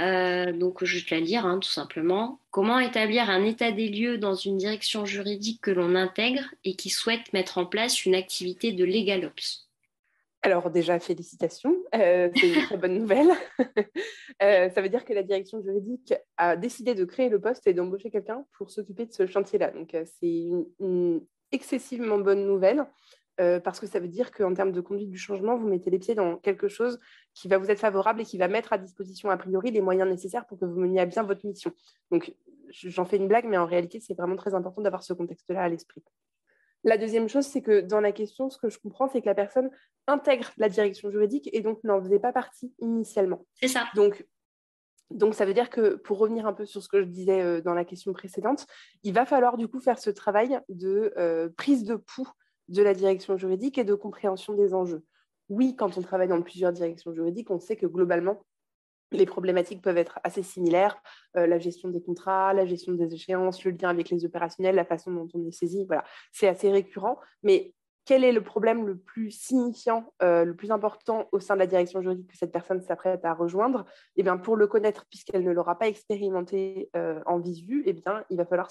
Euh, 0.00 0.52
donc, 0.52 0.84
je 0.84 0.98
vais 0.98 1.04
te 1.04 1.14
la 1.14 1.20
lire 1.20 1.46
hein, 1.46 1.58
tout 1.58 1.70
simplement. 1.70 2.40
Comment 2.50 2.78
établir 2.78 3.30
un 3.30 3.44
état 3.44 3.72
des 3.72 3.88
lieux 3.88 4.18
dans 4.18 4.34
une 4.34 4.56
direction 4.56 5.04
juridique 5.04 5.60
que 5.60 5.70
l'on 5.70 5.94
intègre 5.94 6.42
et 6.64 6.74
qui 6.74 6.90
souhaite 6.90 7.32
mettre 7.32 7.58
en 7.58 7.66
place 7.66 8.04
une 8.04 8.14
activité 8.14 8.72
de 8.72 8.84
LegalOps 8.84 9.64
alors 10.46 10.70
déjà, 10.70 11.00
félicitations, 11.00 11.74
euh, 11.94 12.28
c'est 12.36 12.48
une 12.52 12.62
très 12.66 12.76
bonne 12.76 12.98
nouvelle. 12.98 13.30
Euh, 14.42 14.68
ça 14.70 14.82
veut 14.82 14.88
dire 14.88 15.04
que 15.04 15.12
la 15.12 15.22
direction 15.22 15.62
juridique 15.62 16.12
a 16.36 16.56
décidé 16.56 16.94
de 16.94 17.04
créer 17.04 17.28
le 17.28 17.40
poste 17.40 17.68
et 17.68 17.72
d'embaucher 17.72 18.10
quelqu'un 18.10 18.44
pour 18.58 18.68
s'occuper 18.68 19.06
de 19.06 19.12
ce 19.12 19.28
chantier-là. 19.28 19.70
Donc 19.70 19.90
c'est 19.92 20.26
une, 20.80 21.20
excessivement 21.52 22.18
bonne 22.18 22.44
nouvelle 22.44 22.84
parce 23.36 23.80
que 23.80 23.86
ça 23.86 24.00
veut 24.00 24.08
dire 24.08 24.30
qu'en 24.30 24.54
termes 24.54 24.72
de 24.72 24.80
conduite 24.80 25.10
du 25.10 25.18
changement, 25.18 25.56
vous 25.56 25.68
mettez 25.68 25.90
les 25.90 25.98
pieds 25.98 26.14
dans 26.14 26.36
quelque 26.36 26.68
chose 26.68 26.98
qui 27.34 27.48
va 27.48 27.58
vous 27.58 27.70
être 27.70 27.80
favorable 27.80 28.20
et 28.20 28.24
qui 28.24 28.38
va 28.38 28.48
mettre 28.48 28.72
à 28.72 28.78
disposition 28.78 29.30
a 29.30 29.36
priori 29.36 29.70
les 29.70 29.80
moyens 29.80 30.08
nécessaires 30.08 30.46
pour 30.46 30.58
que 30.58 30.64
vous 30.64 30.78
meniez 30.78 31.00
à 31.00 31.06
bien 31.06 31.22
votre 31.22 31.44
mission. 31.44 31.72
Donc 32.10 32.34
j'en 32.70 33.04
fais 33.04 33.16
une 33.16 33.28
blague, 33.28 33.46
mais 33.46 33.58
en 33.58 33.66
réalité, 33.66 34.00
c'est 34.00 34.14
vraiment 34.14 34.36
très 34.36 34.54
important 34.54 34.82
d'avoir 34.82 35.02
ce 35.02 35.12
contexte-là 35.12 35.62
à 35.62 35.68
l'esprit. 35.68 36.02
La 36.84 36.98
deuxième 36.98 37.28
chose, 37.28 37.46
c'est 37.46 37.62
que 37.62 37.80
dans 37.80 38.00
la 38.00 38.12
question, 38.12 38.50
ce 38.50 38.58
que 38.58 38.68
je 38.68 38.78
comprends, 38.78 39.08
c'est 39.08 39.22
que 39.22 39.26
la 39.26 39.34
personne 39.34 39.70
intègre 40.06 40.50
la 40.58 40.68
direction 40.68 41.10
juridique 41.10 41.48
et 41.52 41.62
donc 41.62 41.82
n'en 41.82 42.00
faisait 42.02 42.18
pas 42.18 42.32
partie 42.32 42.74
initialement. 42.78 43.46
C'est 43.54 43.68
ça. 43.68 43.86
Donc, 43.94 44.26
donc, 45.10 45.34
ça 45.34 45.46
veut 45.46 45.54
dire 45.54 45.70
que 45.70 45.94
pour 45.96 46.18
revenir 46.18 46.46
un 46.46 46.52
peu 46.52 46.66
sur 46.66 46.82
ce 46.82 46.88
que 46.88 47.00
je 47.00 47.06
disais 47.06 47.40
euh, 47.40 47.60
dans 47.60 47.74
la 47.74 47.84
question 47.84 48.12
précédente, 48.12 48.66
il 49.02 49.14
va 49.14 49.24
falloir 49.24 49.56
du 49.56 49.68
coup 49.68 49.80
faire 49.80 49.98
ce 49.98 50.10
travail 50.10 50.60
de 50.68 51.12
euh, 51.16 51.48
prise 51.56 51.84
de 51.84 51.94
pouls 51.94 52.28
de 52.68 52.82
la 52.82 52.94
direction 52.94 53.36
juridique 53.36 53.78
et 53.78 53.84
de 53.84 53.94
compréhension 53.94 54.54
des 54.54 54.74
enjeux. 54.74 55.04
Oui, 55.48 55.76
quand 55.76 55.98
on 55.98 56.02
travaille 56.02 56.28
dans 56.28 56.40
plusieurs 56.40 56.72
directions 56.72 57.12
juridiques, 57.12 57.50
on 57.50 57.60
sait 57.60 57.76
que 57.76 57.86
globalement, 57.86 58.44
les 59.10 59.26
problématiques 59.26 59.82
peuvent 59.82 59.98
être 59.98 60.18
assez 60.24 60.42
similaires. 60.42 60.96
Euh, 61.36 61.46
la 61.46 61.58
gestion 61.58 61.88
des 61.88 62.02
contrats, 62.02 62.52
la 62.52 62.66
gestion 62.66 62.92
des 62.92 63.14
échéances, 63.14 63.64
le 63.64 63.72
lien 63.72 63.90
avec 63.90 64.10
les 64.10 64.24
opérationnels, 64.24 64.74
la 64.74 64.84
façon 64.84 65.12
dont 65.12 65.28
on 65.34 65.46
est 65.46 65.52
saisi, 65.52 65.84
voilà, 65.86 66.04
c'est 66.32 66.48
assez 66.48 66.70
récurrent. 66.70 67.18
Mais 67.42 67.74
quel 68.06 68.22
est 68.22 68.32
le 68.32 68.42
problème 68.42 68.86
le 68.86 68.98
plus 68.98 69.30
signifiant, 69.30 70.12
euh, 70.22 70.44
le 70.44 70.54
plus 70.54 70.70
important 70.70 71.26
au 71.32 71.40
sein 71.40 71.54
de 71.54 71.60
la 71.60 71.66
direction 71.66 72.02
juridique 72.02 72.30
que 72.30 72.36
cette 72.36 72.52
personne 72.52 72.82
s'apprête 72.82 73.24
à 73.24 73.32
rejoindre? 73.32 73.86
Eh 74.16 74.22
bien, 74.22 74.36
pour 74.36 74.56
le 74.56 74.66
connaître, 74.66 75.06
puisqu'elle 75.08 75.42
ne 75.42 75.52
l'aura 75.52 75.78
pas 75.78 75.88
expérimenté 75.88 76.90
euh, 76.96 77.20
en 77.24 77.38
visu, 77.38 77.82
eh 77.86 77.94
bien, 77.94 78.24
il 78.28 78.36
va 78.36 78.44
falloir 78.44 78.70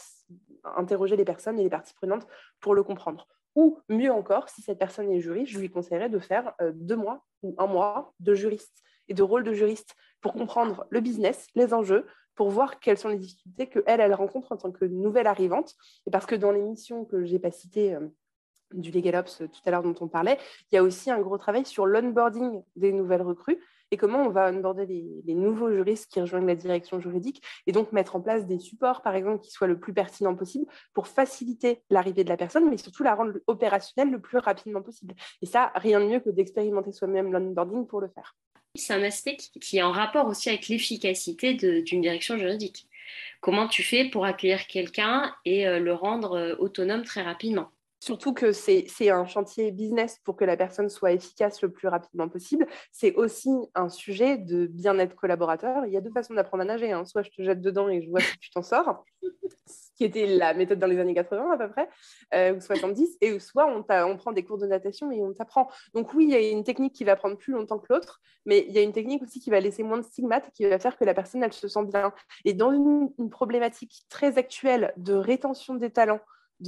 interroger 0.75 1.15
les 1.15 1.25
personnes 1.25 1.59
et 1.59 1.63
les 1.63 1.69
parties 1.69 1.95
prenantes 1.95 2.27
pour 2.59 2.75
le 2.75 2.83
comprendre. 2.83 3.27
Ou 3.55 3.79
mieux 3.89 4.11
encore, 4.11 4.49
si 4.49 4.61
cette 4.61 4.79
personne 4.79 5.11
est 5.11 5.19
juriste, 5.19 5.51
je 5.51 5.59
lui 5.59 5.69
conseillerais 5.69 6.09
de 6.09 6.19
faire 6.19 6.53
deux 6.73 6.95
mois 6.95 7.23
ou 7.43 7.55
un 7.57 7.67
mois 7.67 8.13
de 8.19 8.33
juriste 8.33 8.83
et 9.07 9.13
de 9.13 9.23
rôle 9.23 9.43
de 9.43 9.53
juriste 9.53 9.95
pour 10.21 10.33
comprendre 10.33 10.85
le 10.89 11.01
business, 11.01 11.47
les 11.55 11.73
enjeux, 11.73 12.07
pour 12.35 12.49
voir 12.49 12.79
quelles 12.79 12.97
sont 12.97 13.09
les 13.09 13.17
difficultés 13.17 13.67
qu'elle, 13.67 13.99
elle 13.99 14.13
rencontre 14.13 14.51
en 14.51 14.57
tant 14.57 14.71
que 14.71 14.85
nouvelle 14.85 15.27
arrivante. 15.27 15.75
Et 16.07 16.11
parce 16.11 16.25
que 16.25 16.35
dans 16.35 16.51
les 16.51 16.61
missions 16.61 17.05
que 17.05 17.23
je 17.23 17.31
n'ai 17.31 17.39
pas 17.39 17.51
citées 17.51 17.93
euh, 17.95 18.07
du 18.73 18.91
LegalOps 18.91 19.41
euh, 19.41 19.47
tout 19.47 19.61
à 19.65 19.71
l'heure 19.71 19.83
dont 19.83 19.95
on 20.01 20.07
parlait, 20.07 20.37
il 20.71 20.75
y 20.75 20.77
a 20.77 20.83
aussi 20.83 21.11
un 21.11 21.19
gros 21.19 21.37
travail 21.37 21.65
sur 21.65 21.85
l'onboarding 21.85 22.63
des 22.75 22.91
nouvelles 22.91 23.21
recrues 23.21 23.59
et 23.91 23.97
comment 23.97 24.23
on 24.23 24.29
va 24.29 24.49
onboarder 24.49 24.87
les, 24.87 25.35
nouveaux 25.35 25.71
juristes 25.71 26.11
qui 26.11 26.19
rejoignent 26.19 26.47
la 26.47 26.55
direction 26.55 26.99
juridique 26.99 27.43
et 27.67 27.71
donc 27.71 27.91
mettre 27.91 28.15
en 28.15 28.21
place 28.21 28.47
des 28.47 28.57
supports, 28.57 29.03
par 29.03 29.13
exemple, 29.13 29.43
qui 29.43 29.51
soient 29.51 29.67
le 29.67 29.79
plus 29.79 29.93
pertinents 29.93 30.33
possible 30.33 30.65
pour 30.93 31.07
faciliter 31.07 31.83
l'arrivée 31.91 32.23
de 32.23 32.29
la 32.29 32.37
personne, 32.37 32.67
mais 32.69 32.77
surtout 32.77 33.03
la 33.03 33.13
rendre 33.13 33.33
opérationnelle 33.45 34.11
le 34.11 34.19
plus 34.19 34.39
rapidement 34.39 34.81
possible. 34.81 35.13
Et 35.43 35.45
ça, 35.45 35.71
rien 35.75 35.99
de 35.99 36.05
mieux 36.05 36.19
que 36.19 36.31
d'expérimenter 36.31 36.91
soi-même 36.91 37.31
l'onboarding 37.31 37.85
pour 37.85 38.01
le 38.01 38.07
faire 38.07 38.35
c'est 38.75 38.93
un 38.93 39.03
aspect 39.03 39.37
qui, 39.37 39.77
est 39.77 39.83
en 39.83 39.91
rapport 39.91 40.27
aussi 40.27 40.49
avec 40.49 40.67
l'efficacité 40.67 41.53
d'une 41.53 42.01
direction 42.01 42.37
juridique. 42.37 42.87
Comment 43.39 43.67
tu 43.67 43.83
fais 43.83 44.09
pour 44.09 44.25
accueillir 44.25 44.65
quelqu'un 44.65 45.35
et 45.45 45.67
euh, 45.67 45.79
le 45.79 45.93
rendre 45.93 46.33
euh, 46.33 46.55
autonome 46.57 47.03
très 47.03 47.21
rapidement? 47.21 47.71
Surtout 48.03 48.33
que 48.33 48.51
c'est 48.51 49.09
un 49.09 49.25
chantier 49.25 49.71
business 49.71 50.19
pour 50.25 50.35
que 50.35 50.43
la 50.43 50.57
personne 50.57 50.89
soit 50.89 51.13
efficace 51.13 51.61
le 51.61 51.71
plus 51.71 51.87
rapidement 51.87 52.27
possible. 52.27 52.67
C'est 52.91 53.15
aussi 53.15 53.49
un 53.75 53.87
sujet 53.87 54.37
de 54.37 54.65
bien-être 54.65 55.15
collaborateur. 55.15 55.85
Il 55.85 55.93
y 55.93 55.95
a 55.95 56.01
deux 56.01 56.11
façons 56.11 56.33
d'apprendre 56.33 56.63
à 56.63 56.65
nager. 56.65 56.91
Hein. 56.91 57.05
Soit 57.05 57.21
je 57.21 57.29
te 57.29 57.41
jette 57.41 57.61
dedans 57.61 57.87
et 57.87 58.01
je 58.01 58.09
vois 58.09 58.19
si 58.19 58.37
tu 58.39 58.49
t'en 58.49 58.61
sors, 58.61 59.05
ce 59.21 59.95
qui 59.95 60.03
était 60.03 60.25
la 60.25 60.53
méthode 60.53 60.79
dans 60.79 60.87
les 60.87 60.99
années 60.99 61.13
80 61.13 61.53
à 61.53 61.57
peu 61.57 61.69
près, 61.69 61.87
euh, 62.33 62.57
ou 62.57 62.59
70, 62.59 63.19
et 63.21 63.39
soit 63.39 63.67
on, 63.67 63.83
prend 64.17 64.33
des 64.33 64.43
cours 64.43 64.57
de 64.57 64.67
natation 64.67 65.09
et 65.09 65.23
on 65.23 65.31
t'apprend. 65.31 65.69
Donc 65.93 66.13
oui, 66.13 66.25
il 66.25 66.31
y 66.31 66.35
a 66.35 66.49
une 66.49 66.65
technique 66.65 66.93
qui 66.93 67.05
va 67.05 67.15
prendre 67.15 67.37
plus 67.37 67.53
longtemps 67.53 67.79
que 67.79 67.85
l'autre, 67.89 68.19
mais 68.45 68.65
il 68.67 68.73
y 68.73 68.79
a 68.79 68.81
une 68.81 68.91
technique 68.91 69.23
aussi 69.23 69.39
qui 69.39 69.49
va 69.49 69.61
laisser 69.61 69.81
moins 69.81 69.99
de 69.99 70.03
stigmates, 70.03 70.51
qui 70.51 70.65
va 70.65 70.77
faire 70.77 70.97
que 70.97 71.05
la 71.05 71.13
personne, 71.13 71.41
elle 71.41 71.53
se 71.53 71.69
sent 71.69 71.85
bien. 71.85 72.11
Et 72.43 72.53
dans 72.53 72.73
une 72.73 73.29
problématique 73.29 74.03
très 74.09 74.37
actuelle 74.37 74.93
de 74.97 75.13
rétention 75.13 75.75
des 75.75 75.89
talents, 75.89 76.19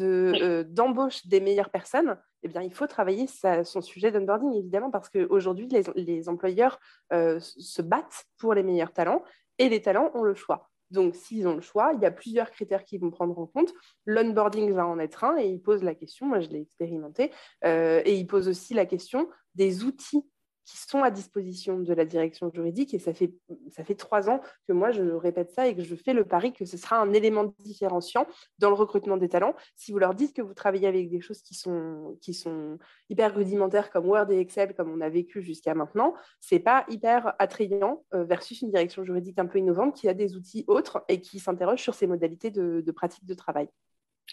euh, 0.03 0.63
d'embauche 0.63 1.25
des 1.27 1.39
meilleures 1.39 1.69
personnes, 1.69 2.17
eh 2.43 2.47
bien, 2.47 2.61
il 2.61 2.73
faut 2.73 2.87
travailler 2.87 3.27
son 3.63 3.81
sujet 3.81 4.11
d'onboarding, 4.11 4.53
évidemment, 4.53 4.91
parce 4.91 5.09
qu'aujourd'hui, 5.09 5.67
les, 5.67 5.83
les 5.95 6.29
employeurs 6.29 6.79
euh, 7.13 7.39
se 7.39 7.81
battent 7.81 8.25
pour 8.37 8.53
les 8.53 8.63
meilleurs 8.63 8.93
talents 8.93 9.23
et 9.57 9.69
les 9.69 9.81
talents 9.81 10.11
ont 10.13 10.23
le 10.23 10.35
choix. 10.35 10.69
Donc, 10.91 11.15
s'ils 11.15 11.47
ont 11.47 11.55
le 11.55 11.61
choix, 11.61 11.93
il 11.93 12.01
y 12.01 12.05
a 12.05 12.11
plusieurs 12.11 12.51
critères 12.51 12.83
qu'ils 12.83 13.01
vont 13.01 13.09
prendre 13.09 13.37
en 13.39 13.47
compte. 13.47 13.73
L'onboarding 14.05 14.71
va 14.73 14.85
en 14.85 14.99
être 14.99 15.23
un 15.23 15.37
et 15.37 15.47
il 15.47 15.61
pose 15.61 15.83
la 15.83 15.95
question, 15.95 16.27
moi 16.27 16.39
je 16.39 16.49
l'ai 16.49 16.61
expérimenté, 16.61 17.31
euh, 17.63 18.01
et 18.05 18.15
il 18.15 18.27
pose 18.27 18.47
aussi 18.47 18.73
la 18.73 18.85
question 18.85 19.27
des 19.55 19.83
outils 19.83 20.23
qui 20.65 20.77
sont 20.77 21.03
à 21.03 21.11
disposition 21.11 21.79
de 21.79 21.93
la 21.93 22.05
direction 22.05 22.51
juridique. 22.51 22.93
Et 22.93 22.99
ça 22.99 23.13
fait, 23.13 23.31
ça 23.69 23.83
fait 23.83 23.95
trois 23.95 24.29
ans 24.29 24.41
que 24.67 24.73
moi, 24.73 24.91
je 24.91 25.03
répète 25.03 25.51
ça 25.51 25.67
et 25.67 25.75
que 25.75 25.83
je 25.83 25.95
fais 25.95 26.13
le 26.13 26.25
pari 26.25 26.53
que 26.53 26.65
ce 26.65 26.77
sera 26.77 26.99
un 26.99 27.13
élément 27.13 27.53
différenciant 27.59 28.27
dans 28.59 28.69
le 28.69 28.75
recrutement 28.75 29.17
des 29.17 29.29
talents. 29.29 29.55
Si 29.75 29.91
vous 29.91 29.99
leur 29.99 30.15
dites 30.15 30.35
que 30.35 30.41
vous 30.41 30.53
travaillez 30.53 30.87
avec 30.87 31.09
des 31.09 31.21
choses 31.21 31.41
qui 31.41 31.53
sont, 31.53 32.17
qui 32.21 32.33
sont 32.33 32.79
hyper 33.09 33.33
rudimentaires 33.35 33.91
comme 33.91 34.07
Word 34.07 34.31
et 34.31 34.39
Excel, 34.39 34.73
comme 34.75 34.91
on 34.91 35.01
a 35.01 35.09
vécu 35.09 35.41
jusqu'à 35.41 35.75
maintenant, 35.75 36.15
c'est 36.39 36.59
pas 36.59 36.85
hyper 36.89 37.33
attrayant 37.39 38.03
euh, 38.13 38.23
versus 38.23 38.61
une 38.61 38.71
direction 38.71 39.03
juridique 39.03 39.37
un 39.37 39.45
peu 39.45 39.59
innovante 39.59 39.95
qui 39.95 40.09
a 40.09 40.13
des 40.13 40.35
outils 40.35 40.65
autres 40.67 41.03
et 41.07 41.21
qui 41.21 41.39
s'interroge 41.39 41.81
sur 41.81 41.93
ses 41.93 42.07
modalités 42.07 42.49
de, 42.49 42.91
pratique 42.91 43.25
de 43.25 43.33
travail. 43.33 43.67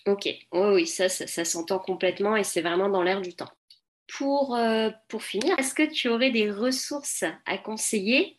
Ok, 0.07 0.29
oui, 0.53 0.87
ça, 0.87 1.09
ça 1.09 1.45
s'entend 1.45 1.79
complètement 1.79 2.37
et 2.37 2.45
c'est 2.45 2.63
vraiment 2.63 2.89
dans 2.89 3.03
l'air 3.03 3.21
du 3.21 3.35
temps. 3.35 3.51
Pour, 4.19 4.57
euh, 4.57 4.91
pour 5.09 5.23
finir, 5.23 5.59
est-ce 5.59 5.75
que 5.75 5.91
tu 5.91 6.09
aurais 6.09 6.31
des 6.31 6.51
ressources 6.51 7.25
à 7.47 7.57
conseiller 7.57 8.39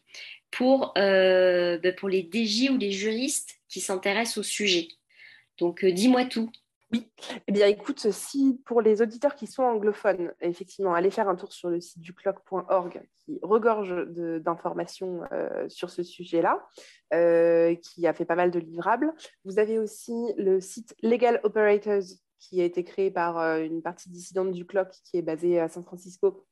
pour, 0.51 0.93
euh, 0.97 1.79
ben, 1.79 1.95
pour 1.95 2.09
les 2.09 2.21
DJ 2.21 2.69
ou 2.69 2.77
les 2.77 2.91
juristes 2.91 3.55
qui 3.69 3.79
s'intéressent 3.79 4.37
au 4.37 4.43
sujet? 4.43 4.87
Donc, 5.57 5.83
euh, 5.83 5.91
dis-moi 5.91 6.25
tout. 6.25 6.51
Oui, 6.91 7.09
eh 7.47 7.51
bien 7.51 7.65
écoute, 7.65 8.11
si 8.11 8.61
pour 8.65 8.81
les 8.81 9.01
auditeurs 9.01 9.33
qui 9.33 9.47
sont 9.47 9.63
anglophones, 9.63 10.31
effectivement, 10.41 10.93
allez 10.93 11.09
faire 11.09 11.27
un 11.27 11.35
tour 11.35 11.51
sur 11.51 11.69
le 11.69 11.81
site 11.81 12.01
du 12.01 12.13
clock.org 12.13 13.01
qui 13.25 13.39
regorge 13.41 13.95
d'informations 14.41 15.21
sur 15.69 15.89
ce 15.89 16.03
sujet-là, 16.03 16.63
qui 17.81 18.05
a 18.05 18.13
fait 18.13 18.25
pas 18.25 18.35
mal 18.35 18.51
de 18.51 18.59
livrables. 18.59 19.11
Vous 19.43 19.57
avez 19.57 19.79
aussi 19.79 20.13
le 20.37 20.61
site 20.61 20.95
Legal 21.01 21.39
Operators 21.41 22.03
qui 22.43 22.61
a 22.61 22.65
été 22.65 22.83
créé 22.83 23.11
par 23.11 23.39
euh, 23.39 23.63
une 23.63 23.81
partie 23.81 24.09
dissidente 24.09 24.51
du 24.51 24.65
CLOC 24.65 24.89
qui 25.03 25.17
est 25.17 25.21
basée 25.21 25.59
à 25.59 25.69
San 25.69 25.83
Francisco, 25.83 26.45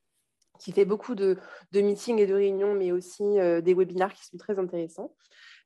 qui 0.59 0.71
fait 0.71 0.85
beaucoup 0.85 1.15
de, 1.15 1.37
meetings 1.73 2.19
et 2.19 2.27
de 2.27 2.33
réunions, 2.33 2.73
mais 2.73 2.91
aussi 2.91 3.23
euh, 3.23 3.61
des 3.61 3.73
webinaires 3.73 4.13
qui 4.13 4.25
sont 4.25 4.37
très 4.37 4.59
intéressants. 4.59 5.13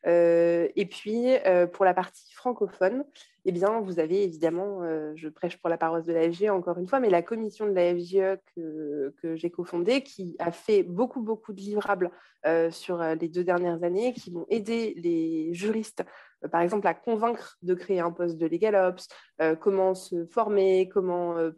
Euh, 0.07 0.67
et 0.75 0.85
puis, 0.85 1.25
pour 1.73 1.83
la 1.83 1.95
partie 1.95 2.31
francophone, 2.33 3.05
eh 3.45 3.51
bien, 3.51 3.79
vous 3.81 3.99
avez 3.99 4.23
évidemment, 4.23 4.81
je 5.15 5.29
prêche 5.29 5.57
pour 5.57 5.67
la 5.69 5.77
paroisse 5.77 6.05
de 6.05 6.13
la 6.13 6.31
FGE 6.31 6.49
encore 6.49 6.77
une 6.77 6.87
fois, 6.87 6.99
mais 6.99 7.09
la 7.09 7.23
commission 7.23 7.65
de 7.65 7.71
la 7.71 7.93
FGE 7.95 8.39
que, 8.55 9.15
que 9.19 9.35
j'ai 9.35 9.49
cofondée, 9.49 10.03
qui 10.03 10.35
a 10.37 10.51
fait 10.51 10.83
beaucoup, 10.83 11.21
beaucoup 11.21 11.53
de 11.53 11.59
livrables 11.59 12.11
sur 12.69 12.99
les 12.99 13.29
deux 13.29 13.43
dernières 13.43 13.83
années, 13.83 14.13
qui 14.13 14.29
vont 14.29 14.45
aider 14.49 14.93
les 14.97 15.53
juristes 15.55 16.03
par 16.47 16.61
exemple, 16.61 16.87
à 16.87 16.93
convaincre 16.93 17.57
de 17.61 17.73
créer 17.73 17.99
un 17.99 18.11
poste 18.11 18.37
de 18.37 18.45
LegalOps, 18.45 19.07
euh, 19.41 19.55
comment 19.55 19.95
se 19.95 20.25
former, 20.25 20.89
comment 20.89 21.37
euh, 21.37 21.51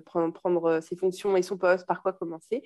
prendre, 0.00 0.80
ses 0.80 0.96
fonctions 0.96 1.36
et 1.36 1.42
son 1.42 1.56
poste, 1.56 1.86
par 1.86 2.02
quoi 2.02 2.12
commencer, 2.12 2.62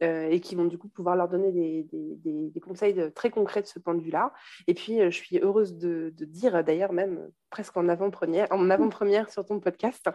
et 0.00 0.40
qui 0.40 0.54
vont 0.54 0.64
du 0.64 0.78
coup 0.78 0.88
pouvoir 0.88 1.16
leur 1.16 1.28
donner 1.28 1.52
des, 1.52 2.60
conseils 2.60 3.12
très 3.12 3.30
concrets 3.30 3.62
de 3.62 3.66
ce 3.66 3.78
point 3.78 3.94
de 3.94 4.02
vue-là. 4.02 4.32
Et 4.66 4.74
puis, 4.74 4.98
je 4.98 5.16
suis 5.16 5.38
heureuse 5.38 5.76
de, 5.76 6.12
dire, 6.18 6.62
d'ailleurs 6.64 6.92
même 6.92 7.28
presque 7.50 7.76
en 7.76 7.88
avant-première, 7.88 8.46
en 8.50 8.70
avant-première 8.70 9.30
sur 9.30 9.44
ton 9.44 9.60
podcast, 9.60 10.08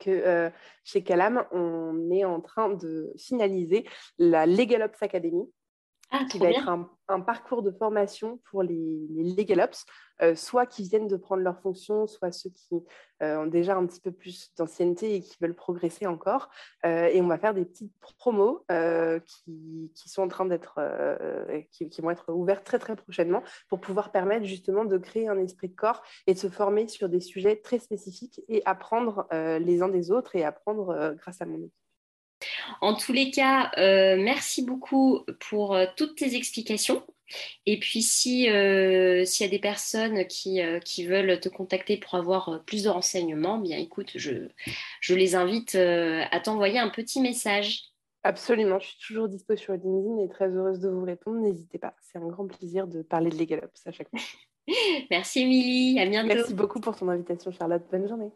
que 0.00 0.50
chez 0.84 1.02
Calam, 1.02 1.44
on 1.52 2.10
est 2.10 2.24
en 2.24 2.40
train 2.40 2.70
de 2.70 3.12
finaliser 3.16 3.86
la 4.18 4.46
LegalOps 4.46 5.02
Academy, 5.02 5.48
ah, 6.10 6.24
qui 6.30 6.38
va 6.38 6.50
être 6.50 6.68
un, 6.68 7.20
parcours 7.20 7.62
de 7.62 7.70
formation 7.70 8.38
pour 8.50 8.62
les, 8.62 9.06
les 9.10 9.34
LegalOps, 9.34 9.84
euh, 10.22 10.36
soit 10.36 10.66
qui 10.66 10.84
viennent 10.84 11.08
de 11.08 11.16
prendre 11.16 11.42
leurs 11.42 11.60
fonctions, 11.60 12.06
soit 12.06 12.30
ceux 12.30 12.50
qui 12.50 12.76
euh, 13.22 13.38
ont 13.38 13.46
déjà 13.46 13.76
un 13.76 13.84
petit 13.86 14.00
peu 14.00 14.12
plus 14.12 14.52
d'ancienneté 14.56 15.16
et 15.16 15.20
qui 15.20 15.36
veulent 15.40 15.56
progresser 15.56 16.06
encore. 16.06 16.50
Euh, 16.86 17.06
et 17.06 17.20
on 17.20 17.26
va 17.26 17.38
faire 17.38 17.52
des 17.52 17.64
petites 17.64 17.92
promos 17.98 18.64
qui, 19.26 19.90
qui, 19.94 20.08
sont 20.08 20.22
en 20.22 20.28
train 20.28 20.46
d'être, 20.46 20.80
qui, 21.72 21.88
qui, 21.88 22.00
vont 22.00 22.10
être 22.10 22.32
ouvertes 22.32 22.64
très 22.64 22.78
très 22.78 22.96
prochainement 22.96 23.42
pour 23.68 23.80
pouvoir 23.80 24.12
permettre 24.12 24.46
justement 24.46 24.84
de 24.84 24.98
créer 24.98 25.28
un 25.28 25.38
esprit 25.38 25.68
de 25.68 25.74
corps 25.74 26.02
et 26.26 26.34
de 26.34 26.38
se 26.38 26.48
former 26.48 26.86
sur 26.86 27.08
des 27.08 27.20
sujets 27.20 27.56
très 27.56 27.78
spécifiques 27.78 28.40
et 28.48 28.62
apprendre 28.66 29.26
les 29.32 29.82
uns 29.82 29.88
des 29.88 30.10
autres 30.10 30.36
et 30.36 30.44
apprendre 30.44 31.14
grâce 31.16 31.40
à 31.40 31.46
mon 31.46 31.58
équipe. 31.58 31.83
En 32.80 32.94
tous 32.94 33.12
les 33.12 33.30
cas, 33.30 33.70
euh, 33.78 34.16
merci 34.16 34.62
beaucoup 34.62 35.20
pour 35.48 35.74
euh, 35.74 35.86
toutes 35.96 36.16
tes 36.16 36.34
explications. 36.34 37.02
Et 37.66 37.78
puis, 37.78 38.02
si, 38.02 38.50
euh, 38.50 39.24
s'il 39.24 39.46
y 39.46 39.48
a 39.48 39.50
des 39.50 39.58
personnes 39.58 40.26
qui, 40.26 40.60
qui, 40.84 41.06
veulent 41.06 41.40
te 41.40 41.48
contacter 41.48 41.96
pour 41.96 42.14
avoir 42.14 42.62
plus 42.66 42.84
de 42.84 42.90
renseignements, 42.90 43.58
bien 43.58 43.78
écoute, 43.78 44.12
je, 44.14 44.48
je 45.00 45.14
les 45.14 45.34
invite 45.34 45.74
à 45.74 46.40
t'envoyer 46.40 46.78
un 46.78 46.90
petit 46.90 47.20
message. 47.20 47.94
Absolument, 48.22 48.78
je 48.78 48.88
suis 48.88 48.98
toujours 49.06 49.28
dispo 49.28 49.56
sur 49.56 49.72
LinkedIn 49.72 50.22
et 50.22 50.28
très 50.28 50.48
heureuse 50.48 50.80
de 50.80 50.88
vous 50.88 51.04
répondre. 51.04 51.40
N'hésitez 51.40 51.78
pas, 51.78 51.94
c'est 52.00 52.18
un 52.18 52.28
grand 52.28 52.46
plaisir 52.46 52.86
de 52.86 53.02
parler 53.02 53.30
de 53.30 53.36
LegalOps 53.36 53.86
à 53.86 53.92
chaque 53.92 54.10
fois. 54.10 54.20
Merci 55.10 55.40
Émilie, 55.40 55.98
à 55.98 56.06
bientôt. 56.06 56.28
Merci 56.28 56.54
beaucoup 56.54 56.80
pour 56.80 56.94
ton 56.94 57.08
invitation 57.08 57.50
Charlotte, 57.52 57.82
bonne 57.90 58.06
journée. 58.06 58.30